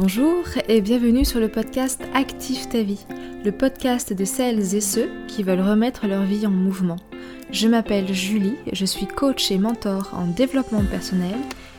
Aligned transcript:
Bonjour 0.00 0.44
et 0.68 0.80
bienvenue 0.80 1.24
sur 1.24 1.40
le 1.40 1.48
podcast 1.48 2.00
Active 2.14 2.68
ta 2.68 2.82
vie, 2.82 3.04
le 3.44 3.50
podcast 3.50 4.12
de 4.12 4.24
celles 4.24 4.76
et 4.76 4.80
ceux 4.80 5.10
qui 5.26 5.42
veulent 5.42 5.60
remettre 5.60 6.06
leur 6.06 6.22
vie 6.22 6.46
en 6.46 6.52
mouvement. 6.52 6.98
Je 7.50 7.66
m'appelle 7.66 8.14
Julie, 8.14 8.54
je 8.72 8.84
suis 8.84 9.08
coach 9.08 9.50
et 9.50 9.58
mentor 9.58 10.12
en 10.12 10.28
développement 10.28 10.84
personnel 10.84 11.34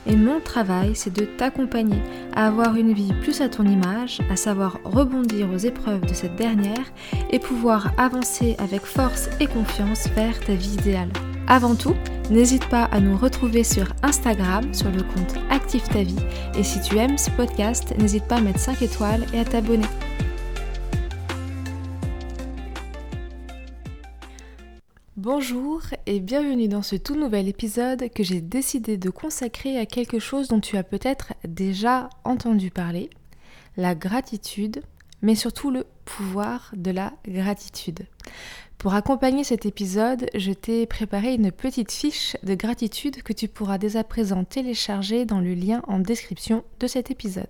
et 0.05 0.17
mon 0.17 0.41
travail 0.41 0.95
c'est 0.95 1.13
de 1.13 1.23
t'accompagner 1.23 2.01
à 2.35 2.47
avoir 2.47 2.75
une 2.75 2.91
vie 2.91 3.13
plus 3.21 3.39
à 3.39 3.47
ton 3.47 3.63
image, 3.63 4.19
à 4.29 4.35
savoir 4.35 4.79
rebondir 4.83 5.49
aux 5.53 5.57
épreuves 5.57 6.05
de 6.05 6.13
cette 6.13 6.35
dernière 6.35 6.91
et 7.29 7.39
pouvoir 7.39 7.93
avancer 7.97 8.57
avec 8.59 8.81
force 8.81 9.29
et 9.39 9.47
confiance 9.47 10.09
vers 10.09 10.37
ta 10.41 10.55
vie 10.55 10.73
idéale. 10.73 11.13
Avant 11.51 11.73
tout, 11.73 11.95
n'hésite 12.29 12.69
pas 12.69 12.83
à 12.83 12.99
nous 12.99 13.17
retrouver 13.17 13.63
sur 13.63 13.91
Instagram 14.03 14.71
sur 14.71 14.91
le 14.91 15.01
compte 15.01 15.33
Active 15.49 15.81
ta 15.81 16.03
vie 16.03 16.15
et 16.55 16.61
si 16.61 16.79
tu 16.79 16.95
aimes 16.97 17.17
ce 17.17 17.31
podcast, 17.31 17.97
n'hésite 17.97 18.25
pas 18.25 18.35
à 18.35 18.41
mettre 18.41 18.59
5 18.59 18.83
étoiles 18.83 19.25
et 19.33 19.39
à 19.39 19.45
t'abonner. 19.45 19.87
Bonjour 25.17 25.81
et 26.05 26.19
bienvenue 26.19 26.67
dans 26.67 26.83
ce 26.83 26.95
tout 26.95 27.15
nouvel 27.15 27.47
épisode 27.47 28.09
que 28.13 28.21
j'ai 28.21 28.41
décidé 28.41 28.97
de 28.97 29.09
consacrer 29.09 29.79
à 29.79 29.87
quelque 29.87 30.19
chose 30.19 30.49
dont 30.49 30.59
tu 30.59 30.77
as 30.77 30.83
peut-être 30.83 31.33
déjà 31.47 32.11
entendu 32.25 32.69
parler, 32.69 33.09
la 33.75 33.95
gratitude, 33.95 34.83
mais 35.21 35.35
surtout 35.35 35.71
le 35.71 35.85
pouvoir 36.05 36.71
de 36.75 36.91
la 36.91 37.13
gratitude. 37.27 38.05
Pour 38.77 38.93
accompagner 38.93 39.43
cet 39.43 39.65
épisode, 39.65 40.29
je 40.35 40.51
t'ai 40.53 40.85
préparé 40.85 41.33
une 41.33 41.51
petite 41.51 41.91
fiche 41.91 42.37
de 42.43 42.55
gratitude 42.55 43.23
que 43.23 43.33
tu 43.33 43.49
pourras 43.49 43.77
dès 43.77 43.97
à 43.97 44.05
présent 44.05 44.45
télécharger 44.45 45.25
dans 45.25 45.41
le 45.41 45.53
lien 45.53 45.81
en 45.87 45.99
description 45.99 46.63
de 46.79 46.87
cet 46.87 47.11
épisode. 47.11 47.49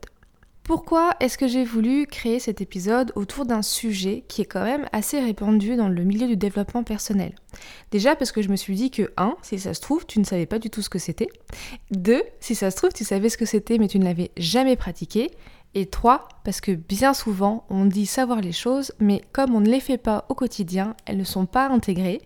Pourquoi 0.63 1.15
est-ce 1.19 1.39
que 1.39 1.47
j'ai 1.47 1.63
voulu 1.63 2.05
créer 2.05 2.39
cet 2.39 2.61
épisode 2.61 3.11
autour 3.15 3.47
d'un 3.47 3.63
sujet 3.63 4.23
qui 4.27 4.43
est 4.43 4.45
quand 4.45 4.63
même 4.63 4.87
assez 4.91 5.19
répandu 5.19 5.75
dans 5.75 5.89
le 5.89 6.03
milieu 6.03 6.27
du 6.27 6.37
développement 6.37 6.83
personnel? 6.83 7.33
Déjà 7.89 8.15
parce 8.15 8.31
que 8.31 8.43
je 8.43 8.49
me 8.49 8.55
suis 8.55 8.75
dit 8.75 8.91
que 8.91 9.11
1, 9.17 9.35
si 9.41 9.57
ça 9.57 9.73
se 9.73 9.81
trouve, 9.81 10.05
tu 10.05 10.19
ne 10.19 10.23
savais 10.23 10.45
pas 10.45 10.59
du 10.59 10.69
tout 10.69 10.83
ce 10.83 10.89
que 10.89 10.99
c'était. 10.99 11.29
2, 11.89 12.21
si 12.39 12.53
ça 12.53 12.69
se 12.69 12.75
trouve, 12.75 12.93
tu 12.93 13.03
savais 13.03 13.29
ce 13.29 13.37
que 13.37 13.45
c'était 13.45 13.79
mais 13.79 13.87
tu 13.87 13.97
ne 13.97 14.03
l'avais 14.03 14.29
jamais 14.37 14.75
pratiqué. 14.75 15.31
Et 15.75 15.85
trois, 15.85 16.27
parce 16.43 16.61
que 16.61 16.71
bien 16.71 17.13
souvent, 17.13 17.65
on 17.69 17.85
dit 17.85 18.07
savoir 18.07 18.41
les 18.41 18.51
choses, 18.51 18.91
mais 18.99 19.21
comme 19.31 19.53
on 19.53 19.59
ne 19.59 19.69
les 19.69 19.79
fait 19.79 19.99
pas 19.99 20.25
au 20.27 20.33
quotidien, 20.33 20.95
elles 21.05 21.17
ne 21.17 21.23
sont 21.23 21.45
pas 21.45 21.69
intégrées. 21.69 22.21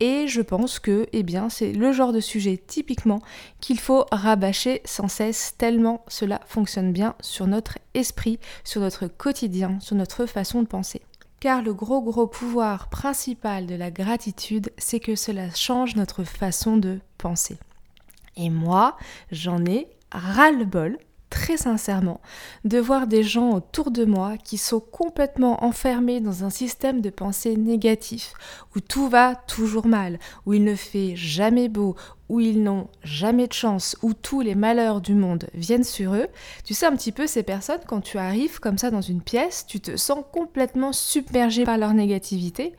Et 0.00 0.28
je 0.28 0.42
pense 0.42 0.78
que, 0.78 1.06
eh 1.12 1.22
bien, 1.22 1.48
c'est 1.48 1.72
le 1.72 1.92
genre 1.92 2.12
de 2.12 2.20
sujet 2.20 2.58
typiquement 2.58 3.22
qu'il 3.60 3.78
faut 3.78 4.04
rabâcher 4.12 4.82
sans 4.84 5.08
cesse, 5.08 5.54
tellement 5.56 6.04
cela 6.06 6.40
fonctionne 6.46 6.92
bien 6.92 7.14
sur 7.20 7.46
notre 7.46 7.78
esprit, 7.94 8.38
sur 8.62 8.82
notre 8.82 9.06
quotidien, 9.06 9.80
sur 9.80 9.96
notre 9.96 10.26
façon 10.26 10.60
de 10.60 10.66
penser. 10.66 11.00
Car 11.40 11.62
le 11.62 11.72
gros 11.72 12.02
gros 12.02 12.26
pouvoir 12.26 12.90
principal 12.90 13.66
de 13.66 13.74
la 13.74 13.90
gratitude, 13.90 14.70
c'est 14.76 15.00
que 15.00 15.16
cela 15.16 15.50
change 15.54 15.96
notre 15.96 16.24
façon 16.24 16.76
de 16.76 17.00
penser. 17.16 17.58
Et 18.36 18.50
moi, 18.50 18.96
j'en 19.30 19.64
ai 19.64 19.88
ras-le-bol 20.12 20.98
très 21.32 21.56
sincèrement 21.56 22.20
de 22.64 22.78
voir 22.78 23.06
des 23.06 23.22
gens 23.22 23.52
autour 23.52 23.90
de 23.90 24.04
moi 24.04 24.36
qui 24.36 24.58
sont 24.58 24.80
complètement 24.80 25.64
enfermés 25.64 26.20
dans 26.20 26.44
un 26.44 26.50
système 26.50 27.00
de 27.00 27.08
pensée 27.08 27.56
négatif, 27.56 28.34
où 28.76 28.80
tout 28.80 29.08
va 29.08 29.34
toujours 29.34 29.86
mal, 29.86 30.18
où 30.44 30.52
il 30.52 30.62
ne 30.62 30.74
fait 30.74 31.16
jamais 31.16 31.70
beau, 31.70 31.96
où 32.32 32.40
ils 32.40 32.62
n'ont 32.62 32.88
jamais 33.04 33.46
de 33.46 33.52
chance, 33.52 33.94
où 34.00 34.14
tous 34.14 34.40
les 34.40 34.54
malheurs 34.54 35.02
du 35.02 35.12
monde 35.12 35.44
viennent 35.52 35.84
sur 35.84 36.14
eux, 36.14 36.28
tu 36.64 36.72
sais 36.72 36.86
un 36.86 36.96
petit 36.96 37.12
peu 37.12 37.26
ces 37.26 37.42
personnes, 37.42 37.82
quand 37.86 38.00
tu 38.00 38.16
arrives 38.16 38.58
comme 38.58 38.78
ça 38.78 38.90
dans 38.90 39.02
une 39.02 39.20
pièce, 39.20 39.66
tu 39.68 39.80
te 39.80 39.98
sens 39.98 40.24
complètement 40.32 40.94
submergé 40.94 41.64
par 41.64 41.76
leur 41.76 41.92
négativité, 41.92 42.72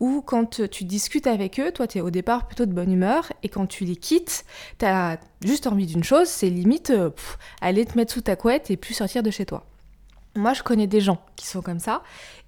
ou 0.00 0.22
quand 0.26 0.60
tu 0.68 0.82
discutes 0.82 1.28
avec 1.28 1.60
eux, 1.60 1.70
toi 1.70 1.86
tu 1.86 1.98
es 1.98 2.00
au 2.00 2.10
départ 2.10 2.48
plutôt 2.48 2.66
de 2.66 2.72
bonne 2.72 2.90
humeur, 2.90 3.32
et 3.44 3.48
quand 3.48 3.66
tu 3.66 3.84
les 3.84 3.94
quittes, 3.94 4.44
tu 4.80 4.86
as 4.86 5.20
juste 5.40 5.68
envie 5.68 5.86
d'une 5.86 6.02
chose, 6.02 6.26
c'est 6.26 6.50
limite 6.50 6.90
euh, 6.90 7.10
aller 7.60 7.84
te 7.86 7.96
mettre 7.96 8.12
sous 8.12 8.22
ta 8.22 8.34
couette 8.34 8.72
et 8.72 8.76
plus 8.76 8.94
sortir 8.94 9.22
de 9.22 9.30
chez 9.30 9.46
toi. 9.46 9.64
Moi, 10.36 10.52
je 10.52 10.62
connais 10.62 10.86
des 10.86 11.00
gens 11.00 11.18
qui 11.36 11.46
sont 11.46 11.62
comme 11.62 11.78
ça. 11.78 12.02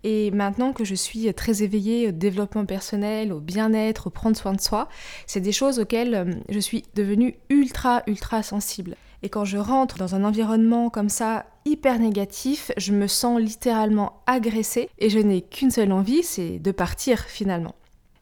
Et 0.05 0.31
maintenant 0.31 0.73
que 0.73 0.85
je 0.85 0.95
suis 0.95 1.33
très 1.35 1.63
éveillée 1.63 2.09
au 2.09 2.13
développement 2.13 2.67
personnel, 2.67 3.33
au 3.33 3.41
bien-être, 3.41 4.09
au 4.09 4.11
prendre 4.11 4.37
soin 4.37 4.53
de 4.53 4.61
soi, 4.61 4.89
c'est 5.27 5.41
des 5.41 5.53
choses 5.53 5.79
auxquelles 5.79 6.15
euh, 6.15 6.35
je 6.49 6.59
suis 6.59 6.85
devenue 6.95 7.37
ultra, 7.49 8.03
ultra 8.07 8.43
sensible. 8.43 8.97
Et 9.23 9.29
quand 9.29 9.45
je 9.45 9.59
rentre 9.59 9.97
dans 9.99 10.15
un 10.15 10.25
environnement 10.25 10.91
comme 10.91 11.09
ça, 11.09 11.47
hyper 11.65 11.99
négatif, 11.99 12.71
je 12.77 12.93
me 12.93 13.07
sens 13.07 13.41
littéralement 13.41 14.23
agressée 14.27 14.91
et 14.99 15.11
je 15.11 15.19
n'ai 15.19 15.43
qu'une 15.43 15.71
seule 15.71 15.93
envie, 15.93 16.23
c'est 16.23 16.59
de 16.61 16.71
partir 16.71 17.21
finalement. 17.21 17.75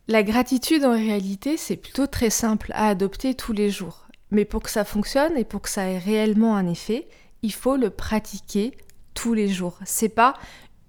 La 0.08 0.22
gratitude 0.22 0.84
en 0.84 0.92
réalité, 0.92 1.56
c'est 1.56 1.76
plutôt 1.76 2.06
très 2.06 2.30
simple 2.30 2.70
à 2.74 2.88
adopter 2.88 3.34
tous 3.34 3.52
les 3.52 3.70
jours. 3.70 4.06
Mais 4.30 4.44
pour 4.44 4.62
que 4.62 4.70
ça 4.70 4.84
fonctionne 4.84 5.36
et 5.36 5.44
pour 5.44 5.60
que 5.60 5.68
ça 5.68 5.84
ait 5.84 5.98
réellement 5.98 6.56
un 6.56 6.66
effet, 6.66 7.08
il 7.42 7.52
faut 7.52 7.76
le 7.76 7.90
pratiquer 7.90 8.72
tous 9.16 9.34
les 9.34 9.48
jours. 9.48 9.78
C'est 9.84 10.10
pas 10.10 10.34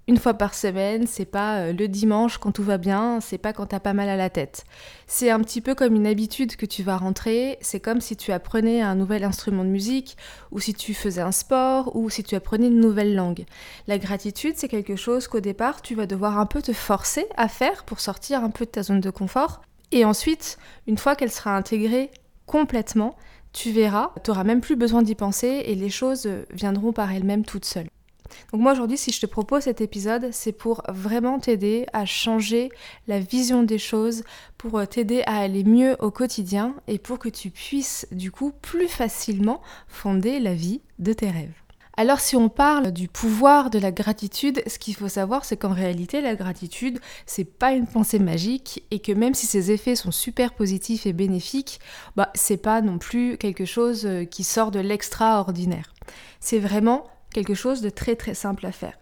une 0.10 0.18
fois 0.18 0.36
par 0.36 0.54
semaine, 0.54 1.06
c'est 1.06 1.26
pas 1.26 1.58
euh, 1.58 1.74
le 1.74 1.88
dimanche 1.90 2.38
quand 2.38 2.54
tout 2.54 2.64
va 2.64 2.78
bien, 2.78 3.20
c'est 3.20 3.38
pas 3.38 3.52
quand 3.52 3.66
t'as 3.66 3.82
pas 3.82 3.92
mal 3.94 4.08
à 4.08 4.16
la 4.16 4.30
tête. 4.30 4.64
C'est 5.06 5.30
un 5.30 5.40
petit 5.42 5.60
peu 5.60 5.76
comme 5.76 5.96
une 5.96 6.08
habitude 6.08 6.56
que 6.56 6.66
tu 6.66 6.82
vas 6.82 6.96
rentrer, 6.96 7.58
c'est 7.60 7.82
comme 7.82 8.00
si 8.00 8.16
tu 8.16 8.32
apprenais 8.32 8.82
un 8.82 8.96
nouvel 8.96 9.26
instrument 9.26 9.66
de 9.66 9.70
musique, 9.70 10.16
ou 10.52 10.62
si 10.62 10.74
tu 10.74 10.94
faisais 10.94 11.22
un 11.22 11.34
sport, 11.34 11.94
ou 11.96 12.10
si 12.10 12.24
tu 12.24 12.36
apprenais 12.36 12.68
une 12.68 12.80
nouvelle 12.80 13.16
langue. 13.16 13.44
La 13.88 13.98
gratitude, 13.98 14.54
c'est 14.56 14.70
quelque 14.70 14.96
chose 14.96 15.28
qu'au 15.28 15.42
départ, 15.42 15.82
tu 15.82 15.94
vas 15.94 16.06
devoir 16.06 16.40
un 16.40 16.46
peu 16.46 16.62
te 16.62 16.72
forcer 16.72 17.26
à 17.36 17.50
faire 17.50 17.84
pour 17.84 18.00
sortir 18.00 18.46
un 18.46 18.50
peu 18.50 18.64
de 18.64 18.72
ta 18.72 18.84
zone 18.84 19.02
de 19.02 19.10
confort. 19.10 19.62
Et 19.92 20.06
ensuite, 20.06 20.58
une 20.88 20.98
fois 20.98 21.18
qu'elle 21.18 21.32
sera 21.32 21.56
intégrée 21.56 22.12
complètement, 22.46 23.18
tu 23.52 23.72
verras, 23.72 24.12
tu 24.24 24.32
n'auras 24.32 24.46
même 24.46 24.62
plus 24.62 24.78
besoin 24.78 25.02
d'y 25.02 25.16
penser 25.16 25.64
et 25.66 25.76
les 25.76 25.90
choses 25.90 26.30
viendront 26.52 26.94
par 26.94 27.12
elles-mêmes 27.12 27.44
toutes 27.44 27.66
seules. 27.66 27.90
Donc 28.52 28.62
moi 28.62 28.72
aujourd'hui, 28.72 28.98
si 28.98 29.12
je 29.12 29.20
te 29.20 29.26
propose 29.26 29.64
cet 29.64 29.82
épisode, 29.82 30.30
c'est 30.32 30.52
pour 30.52 30.82
vraiment 30.90 31.40
t'aider 31.40 31.86
à 31.94 32.06
changer 32.06 32.70
la 33.08 33.20
vision 33.20 33.64
des 33.64 33.78
choses, 33.78 34.24
pour 34.58 34.80
euh, 34.80 34.86
t'aider 34.86 35.24
à 35.26 35.38
aller 35.38 35.64
mieux 35.64 35.96
au 36.00 36.12
quotidien 36.12 36.76
et 36.88 36.98
pour 36.98 37.20
que 37.20 37.30
tu 37.30 37.50
puisses 37.50 38.08
du 38.12 38.32
coup 38.32 38.52
plus 38.62 38.88
facilement 38.88 39.62
fonder 39.88 40.40
la 40.40 40.54
vie 40.54 40.82
de 41.00 41.14
tes 41.14 41.30
rêves. 41.30 41.54
Alors 42.00 42.20
si 42.20 42.36
on 42.36 42.48
parle 42.48 42.92
du 42.92 43.08
pouvoir 43.08 43.72
de 43.72 43.80
la 43.80 43.92
gratitude, 43.92 44.62
ce 44.68 44.78
qu'il 44.78 44.96
faut 44.96 45.10
savoir 45.10 45.46
c'est 45.46 45.58
qu'en 45.58 45.74
réalité 45.74 46.22
la 46.22 46.36
gratitude 46.36 47.00
c'est 47.26 47.44
pas 47.44 47.72
une 47.72 47.88
pensée 47.88 48.20
magique 48.20 48.84
et 48.92 49.00
que 49.00 49.12
même 49.12 49.34
si 49.34 49.48
ses 49.48 49.72
effets 49.72 49.96
sont 49.96 50.12
super 50.12 50.54
positifs 50.54 51.08
et 51.08 51.14
bénéfiques, 51.14 51.80
bah 52.16 52.30
c'est 52.36 52.58
pas 52.58 52.82
non 52.82 53.00
plus 53.00 53.38
quelque 53.38 53.66
chose 53.66 54.06
euh, 54.06 54.26
qui 54.26 54.44
sort 54.44 54.70
de 54.70 54.80
l'extraordinaire. 54.80 55.92
C'est 56.40 56.60
vraiment 56.60 57.08
quelque 57.34 57.54
chose 57.54 57.82
de 57.82 57.90
très 57.90 58.16
très 58.16 58.34
simple 58.34 58.66
à 58.66 58.72
faire. 58.72 58.94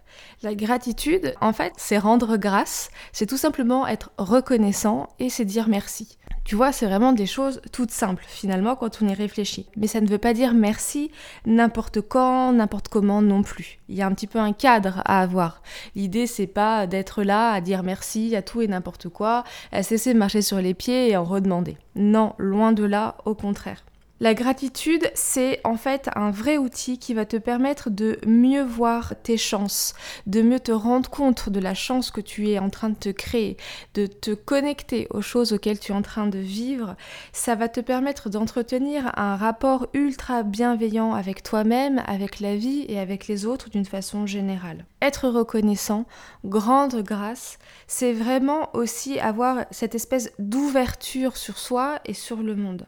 La 0.42 0.54
gratitude, 0.54 1.34
en 1.40 1.52
fait, 1.52 1.72
c'est 1.76 1.98
rendre 1.98 2.36
grâce, 2.36 2.90
c'est 3.12 3.26
tout 3.26 3.36
simplement 3.36 3.86
être 3.86 4.10
reconnaissant 4.18 5.08
et 5.18 5.30
c'est 5.30 5.44
dire 5.44 5.68
merci. 5.68 6.18
Tu 6.44 6.54
vois, 6.54 6.70
c'est 6.70 6.86
vraiment 6.86 7.12
des 7.12 7.26
choses 7.26 7.60
toutes 7.72 7.90
simples 7.90 8.24
finalement 8.28 8.76
quand 8.76 9.02
on 9.02 9.08
y 9.08 9.14
réfléchit. 9.14 9.66
Mais 9.76 9.88
ça 9.88 10.00
ne 10.00 10.06
veut 10.06 10.18
pas 10.18 10.32
dire 10.32 10.54
merci 10.54 11.10
n'importe 11.44 12.00
quand, 12.00 12.52
n'importe 12.52 12.88
comment 12.88 13.20
non 13.20 13.42
plus. 13.42 13.78
Il 13.88 13.96
y 13.96 14.02
a 14.02 14.06
un 14.06 14.12
petit 14.12 14.28
peu 14.28 14.38
un 14.38 14.52
cadre 14.52 15.02
à 15.04 15.20
avoir. 15.22 15.60
L'idée 15.96 16.28
c'est 16.28 16.46
pas 16.46 16.86
d'être 16.86 17.24
là 17.24 17.50
à 17.50 17.60
dire 17.60 17.82
merci 17.82 18.36
à 18.36 18.42
tout 18.42 18.62
et 18.62 18.68
n'importe 18.68 19.08
quoi, 19.08 19.42
à 19.72 19.82
cesser 19.82 20.14
de 20.14 20.18
marcher 20.18 20.42
sur 20.42 20.58
les 20.58 20.74
pieds 20.74 21.10
et 21.10 21.16
en 21.16 21.24
redemander. 21.24 21.78
Non, 21.96 22.34
loin 22.38 22.72
de 22.72 22.84
là, 22.84 23.16
au 23.24 23.34
contraire. 23.34 23.82
La 24.18 24.32
gratitude, 24.32 25.10
c'est 25.12 25.60
en 25.62 25.76
fait 25.76 26.08
un 26.16 26.30
vrai 26.30 26.56
outil 26.56 26.98
qui 26.98 27.12
va 27.12 27.26
te 27.26 27.36
permettre 27.36 27.90
de 27.90 28.18
mieux 28.26 28.62
voir 28.62 29.12
tes 29.22 29.36
chances, 29.36 29.92
de 30.24 30.40
mieux 30.40 30.58
te 30.58 30.72
rendre 30.72 31.10
compte 31.10 31.50
de 31.50 31.60
la 31.60 31.74
chance 31.74 32.10
que 32.10 32.22
tu 32.22 32.48
es 32.48 32.58
en 32.58 32.70
train 32.70 32.88
de 32.88 32.94
te 32.94 33.10
créer, 33.10 33.58
de 33.92 34.06
te 34.06 34.30
connecter 34.30 35.06
aux 35.10 35.20
choses 35.20 35.52
auxquelles 35.52 35.78
tu 35.78 35.92
es 35.92 35.94
en 35.94 36.00
train 36.00 36.28
de 36.28 36.38
vivre. 36.38 36.96
Ça 37.34 37.56
va 37.56 37.68
te 37.68 37.80
permettre 37.80 38.30
d'entretenir 38.30 39.12
un 39.18 39.36
rapport 39.36 39.86
ultra 39.92 40.44
bienveillant 40.44 41.12
avec 41.12 41.42
toi-même, 41.42 42.02
avec 42.06 42.40
la 42.40 42.56
vie 42.56 42.86
et 42.88 42.98
avec 42.98 43.26
les 43.26 43.44
autres 43.44 43.68
d'une 43.68 43.84
façon 43.84 44.24
générale. 44.24 44.86
Être 45.02 45.28
reconnaissant, 45.28 46.06
grande 46.42 47.02
grâce, 47.02 47.58
c'est 47.86 48.14
vraiment 48.14 48.74
aussi 48.74 49.20
avoir 49.20 49.66
cette 49.70 49.94
espèce 49.94 50.32
d'ouverture 50.38 51.36
sur 51.36 51.58
soi 51.58 52.00
et 52.06 52.14
sur 52.14 52.38
le 52.38 52.56
monde. 52.56 52.86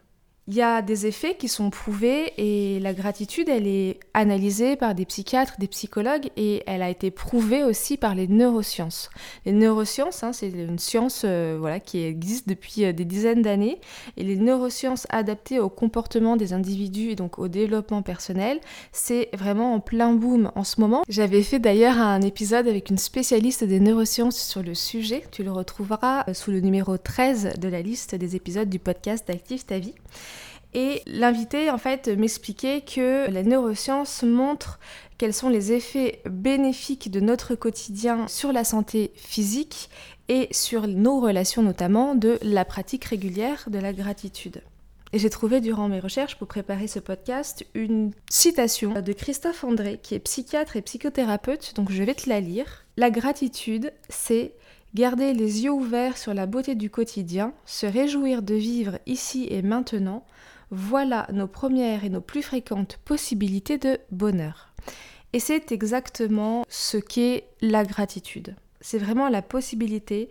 Il 0.51 0.55
y 0.55 0.63
a 0.63 0.81
des 0.81 1.07
effets 1.07 1.35
qui 1.35 1.47
sont 1.47 1.69
prouvés 1.69 2.33
et 2.39 2.81
la 2.81 2.95
gratitude, 2.95 3.51
elle 3.51 3.67
est 3.67 4.01
analysée 4.15 4.77
par 4.77 4.95
des 4.95 5.05
psychiatres, 5.05 5.57
des 5.59 5.69
psychologues 5.69 6.31
et 6.39 6.63
elle 6.67 6.81
a 6.81 6.89
été 6.89 7.11
prouvée 7.11 7.65
aussi 7.65 7.99
par 7.99 8.15
les 8.15 8.29
neurosciences. 8.29 9.11
Les 9.45 9.53
neurosciences, 9.53 10.23
hein, 10.23 10.33
c'est 10.33 10.49
une 10.49 10.79
science 10.79 11.21
euh, 11.27 11.59
voilà, 11.61 11.81
qui 11.81 12.03
existe 12.03 12.49
depuis 12.49 12.87
euh, 12.87 12.95
des 12.95 13.05
dizaines 13.05 13.43
d'années 13.43 13.79
et 14.17 14.25
les 14.25 14.37
neurosciences 14.37 15.07
adaptées 15.11 15.61
au 15.61 15.69
comportement 15.69 16.35
des 16.35 16.55
individus 16.55 17.11
et 17.11 17.15
donc 17.15 17.39
au 17.39 17.49
développement 17.49 18.01
personnel, 18.01 18.59
c'est 18.91 19.29
vraiment 19.35 19.75
en 19.75 19.81
plein 19.81 20.15
boom 20.15 20.51
en 20.55 20.65
ce 20.65 20.81
moment. 20.81 21.03
J'avais 21.11 21.43
fait 21.43 21.59
d'ailleurs 21.59 21.99
un 21.99 22.23
épisode 22.23 22.67
avec 22.69 22.89
une 22.89 22.97
spécialiste 22.97 23.65
des 23.65 23.81
neurosciences 23.81 24.41
sur 24.41 24.63
le 24.63 24.75
sujet. 24.75 25.25
Tu 25.31 25.43
le 25.43 25.53
retrouveras 25.53 26.25
euh, 26.27 26.33
sous 26.33 26.53
le 26.53 26.61
numéro 26.61 26.97
13 26.97 27.59
de 27.59 27.69
la 27.69 27.83
liste 27.83 28.15
des 28.15 28.35
épisodes 28.35 28.71
du 28.71 28.79
podcast 28.79 29.29
Active 29.29 29.67
ta 29.67 29.79
vie. 29.79 29.93
Et 30.75 31.03
l'invité, 31.07 31.71
en 31.71 31.79
fait, 31.79 32.09
m'expliquait 32.09 32.83
que 32.83 33.31
la 33.31 33.43
neuroscience 33.43 34.23
montre 34.23 34.79
quels 35.17 35.35
sont 35.35 35.49
les 35.49 35.73
effets 35.73 36.21
bénéfiques 36.29 37.11
de 37.11 37.21
notre 37.21 37.55
quotidien 37.55 38.29
sur 38.29 38.53
la 38.53 38.65
santé 38.65 39.13
physique 39.17 39.91
et 40.29 40.49
sur 40.53 40.87
nos 40.87 41.21
relations 41.21 41.63
notamment 41.63 42.15
de 42.15 42.39
la 42.43 42.65
pratique 42.65 43.05
régulière 43.05 43.65
de 43.69 43.79
la 43.79 43.93
gratitude. 43.93 44.63
Et 45.13 45.19
j'ai 45.19 45.31
trouvé 45.31 45.61
durant 45.61 45.89
mes 45.89 46.01
recherches 46.01 46.37
pour 46.37 46.49
préparer 46.49 46.87
ce 46.87 46.99
podcast 46.99 47.65
une 47.75 48.13
citation 48.31 49.01
de 49.01 49.13
Christophe 49.13 49.65
André, 49.65 49.99
qui 50.03 50.15
est 50.15 50.19
psychiatre 50.19 50.77
et 50.77 50.83
psychothérapeute, 50.83 51.75
donc 51.77 51.91
je 51.91 52.03
vais 52.03 52.15
te 52.15 52.29
la 52.29 52.41
lire. 52.41 52.85
La 52.99 53.11
gratitude, 53.11 53.91
c'est 54.11 54.53
garder 54.95 55.33
les 55.33 55.65
yeux 55.65 55.71
ouverts 55.71 56.19
sur 56.19 56.35
la 56.35 56.45
beauté 56.45 56.75
du 56.75 56.91
quotidien, 56.91 57.55
se 57.65 57.87
réjouir 57.87 58.43
de 58.43 58.55
vivre 58.55 58.99
ici 59.07 59.47
et 59.51 59.63
maintenant, 59.63 60.27
voilà 60.71 61.27
nos 61.33 61.47
premières 61.47 62.05
et 62.05 62.11
nos 62.11 62.21
plus 62.21 62.43
fréquentes 62.43 62.99
possibilités 63.05 63.79
de 63.79 63.99
bonheur. 64.11 64.73
Et 65.33 65.41
c'est 65.41 65.73
exactement 65.73 66.65
ce 66.69 66.97
qu'est 66.97 67.45
la 67.61 67.85
gratitude. 67.85 68.57
C'est 68.81 68.99
vraiment 68.99 69.29
la 69.29 69.43
possibilité 69.43 70.29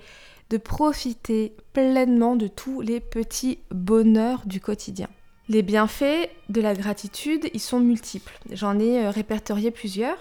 de 0.50 0.58
profiter 0.58 1.54
pleinement 1.74 2.36
de 2.36 2.48
tous 2.48 2.82
les 2.82 3.00
petits 3.00 3.60
bonheurs 3.70 4.44
du 4.46 4.62
quotidien. 4.62 5.10
Les 5.50 5.62
bienfaits 5.62 6.30
de 6.50 6.62
la 6.62 6.74
gratitude, 6.74 7.50
ils 7.54 7.62
sont 7.62 7.80
multiples. 7.80 8.38
J'en 8.52 8.80
ai 8.80 9.06
euh, 9.06 9.12
répertorié 9.12 9.72
plusieurs 9.72 10.18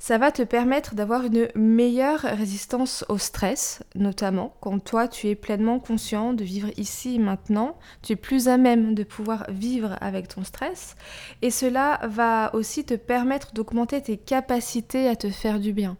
ça 0.00 0.16
va 0.16 0.32
te 0.32 0.40
permettre 0.40 0.94
d'avoir 0.94 1.26
une 1.26 1.48
meilleure 1.54 2.22
résistance 2.22 3.04
au 3.10 3.18
stress, 3.18 3.82
notamment 3.94 4.54
quand 4.60 4.78
toi 4.82 5.06
tu 5.06 5.28
es 5.28 5.34
pleinement 5.34 5.78
conscient 5.78 6.32
de 6.32 6.42
vivre 6.42 6.70
ici 6.78 7.16
et 7.16 7.18
maintenant, 7.18 7.76
tu 8.00 8.14
es 8.14 8.16
plus 8.16 8.48
à 8.48 8.56
même 8.56 8.94
de 8.94 9.04
pouvoir 9.04 9.44
vivre 9.50 9.98
avec 10.00 10.26
ton 10.28 10.42
stress 10.42 10.94
et 11.42 11.50
cela 11.50 12.00
va 12.08 12.50
aussi 12.54 12.86
te 12.86 12.94
permettre 12.94 13.52
d'augmenter 13.52 14.00
tes 14.00 14.16
capacités 14.16 15.06
à 15.06 15.16
te 15.16 15.28
faire 15.28 15.60
du 15.60 15.74
bien. 15.74 15.98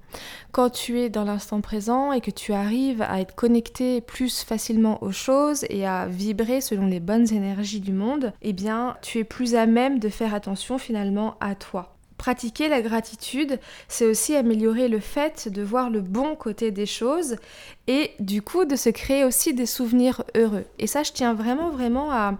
Quand 0.50 0.70
tu 0.70 0.99
es 0.99 1.11
dans 1.11 1.25
l'instant 1.25 1.61
présent 1.61 2.11
et 2.11 2.23
que 2.23 2.31
tu 2.31 2.55
arrives 2.55 3.02
à 3.02 3.20
être 3.20 3.35
connecté 3.35 4.00
plus 4.00 4.44
facilement 4.44 5.02
aux 5.02 5.12
choses 5.12 5.67
et 5.69 5.87
à 5.87 6.06
vibrer 6.06 6.62
selon 6.62 6.87
les 6.87 7.00
bonnes 7.00 7.31
énergies 7.35 7.81
du 7.81 7.93
monde, 7.93 8.32
eh 8.41 8.55
bien 8.55 8.97
tu 9.02 9.19
es 9.19 9.25
plus 9.25 9.56
à 9.56 9.67
même 9.67 9.99
de 9.99 10.08
faire 10.08 10.32
attention 10.32 10.79
finalement 10.79 11.37
à 11.41 11.55
toi. 11.55 12.00
Pratiquer 12.20 12.69
la 12.69 12.82
gratitude, 12.82 13.58
c'est 13.88 14.05
aussi 14.05 14.37
améliorer 14.37 14.88
le 14.88 15.00
fait 15.00 15.49
de 15.49 15.62
voir 15.62 15.88
le 15.88 16.02
bon 16.02 16.37
côté 16.37 16.70
des 16.70 16.84
choses 16.84 17.37
et 17.86 18.12
du 18.20 18.42
coup 18.42 18.64
de 18.64 18.76
se 18.76 18.88
créer 18.90 19.24
aussi 19.24 19.54
des 19.54 19.66
souvenirs 19.66 20.22
heureux. 20.36 20.64
Et 20.78 20.86
ça, 20.86 21.02
je 21.02 21.12
tiens 21.12 21.34
vraiment, 21.34 21.70
vraiment 21.70 22.12
à, 22.12 22.38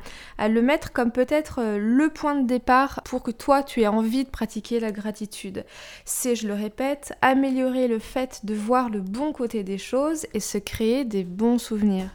le 0.49 0.63
mettre 0.63 0.93
comme 0.93 1.11
peut-être 1.11 1.61
euh, 1.61 1.79
le 1.79 2.09
point 2.09 2.35
de 2.35 2.47
départ 2.47 3.03
pour 3.05 3.23
que 3.23 3.31
toi, 3.31 3.63
tu 3.63 3.83
aies 3.83 3.87
envie 3.87 4.25
de 4.25 4.31
pratiquer 4.31 4.81
la 4.81 4.93
gratitude. 4.93 5.65
C'est, 6.05 6.37
je 6.37 6.47
le 6.47 6.55
répète, 6.55 7.15
améliorer 7.21 7.89
le 7.89 7.99
fait 7.99 8.41
de 8.45 8.55
voir 8.55 8.91
le 8.91 9.01
bon 9.01 9.33
côté 9.33 9.65
des 9.65 9.79
choses 9.79 10.27
et 10.35 10.41
se 10.41 10.59
créer 10.59 11.05
des 11.05 11.25
bons 11.25 11.59
souvenirs. 11.59 12.11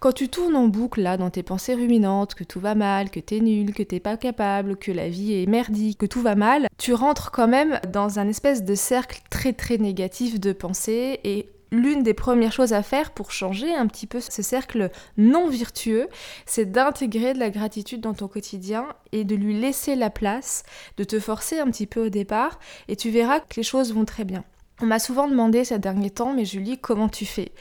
Quand 0.00 0.12
tu 0.12 0.28
tournes 0.28 0.56
en 0.56 0.68
boucle 0.68 1.02
là 1.02 1.16
dans 1.16 1.30
tes 1.30 1.42
pensées 1.42 1.74
ruminantes, 1.74 2.34
que 2.34 2.44
tout 2.44 2.60
va 2.60 2.74
mal, 2.74 3.10
que 3.10 3.20
t'es 3.20 3.40
nul, 3.40 3.74
que 3.74 3.82
t'es 3.82 4.00
pas 4.00 4.16
capable, 4.16 4.76
que 4.76 4.92
la 4.92 5.08
vie 5.08 5.42
est 5.42 5.46
merdique, 5.46 5.98
que 5.98 6.06
tout 6.06 6.22
va 6.22 6.34
mal, 6.34 6.68
tu 6.78 6.94
rentres 6.94 7.30
quand 7.30 7.48
même 7.48 7.80
dans 7.92 8.18
un 8.18 8.28
espèce 8.28 8.64
de 8.64 8.74
cercle 8.74 9.20
très 9.30 9.52
très 9.52 9.78
négatif 9.78 10.38
de 10.38 10.52
pensées 10.52 11.20
et 11.24 11.48
l'une 11.70 12.02
des 12.02 12.14
premières 12.14 12.52
choses 12.52 12.72
à 12.72 12.82
faire 12.82 13.10
pour 13.12 13.30
changer 13.30 13.74
un 13.74 13.86
petit 13.86 14.06
peu 14.06 14.20
ce 14.20 14.42
cercle 14.42 14.90
non 15.16 15.48
vertueux, 15.48 16.08
c'est 16.46 16.70
d'intégrer 16.70 17.34
de 17.34 17.38
la 17.38 17.50
gratitude 17.50 18.00
dans 18.00 18.14
ton 18.14 18.28
quotidien 18.28 18.86
et 19.12 19.24
de 19.24 19.34
lui 19.34 19.58
laisser 19.58 19.96
la 19.96 20.10
place, 20.10 20.64
de 20.96 21.04
te 21.04 21.20
forcer 21.20 21.58
un 21.58 21.70
petit 21.70 21.86
peu 21.86 22.06
au 22.06 22.08
départ, 22.08 22.58
et 22.88 22.96
tu 22.96 23.10
verras 23.10 23.40
que 23.40 23.56
les 23.56 23.62
choses 23.62 23.92
vont 23.92 24.04
très 24.04 24.24
bien. 24.24 24.44
On 24.82 24.86
m'a 24.86 24.98
souvent 24.98 25.26
demandé 25.26 25.64
ces 25.64 25.78
derniers 25.78 26.10
temps, 26.10 26.34
mais 26.34 26.44
Julie, 26.44 26.76
comment 26.76 27.08
tu 27.08 27.24
fais? 27.24 27.52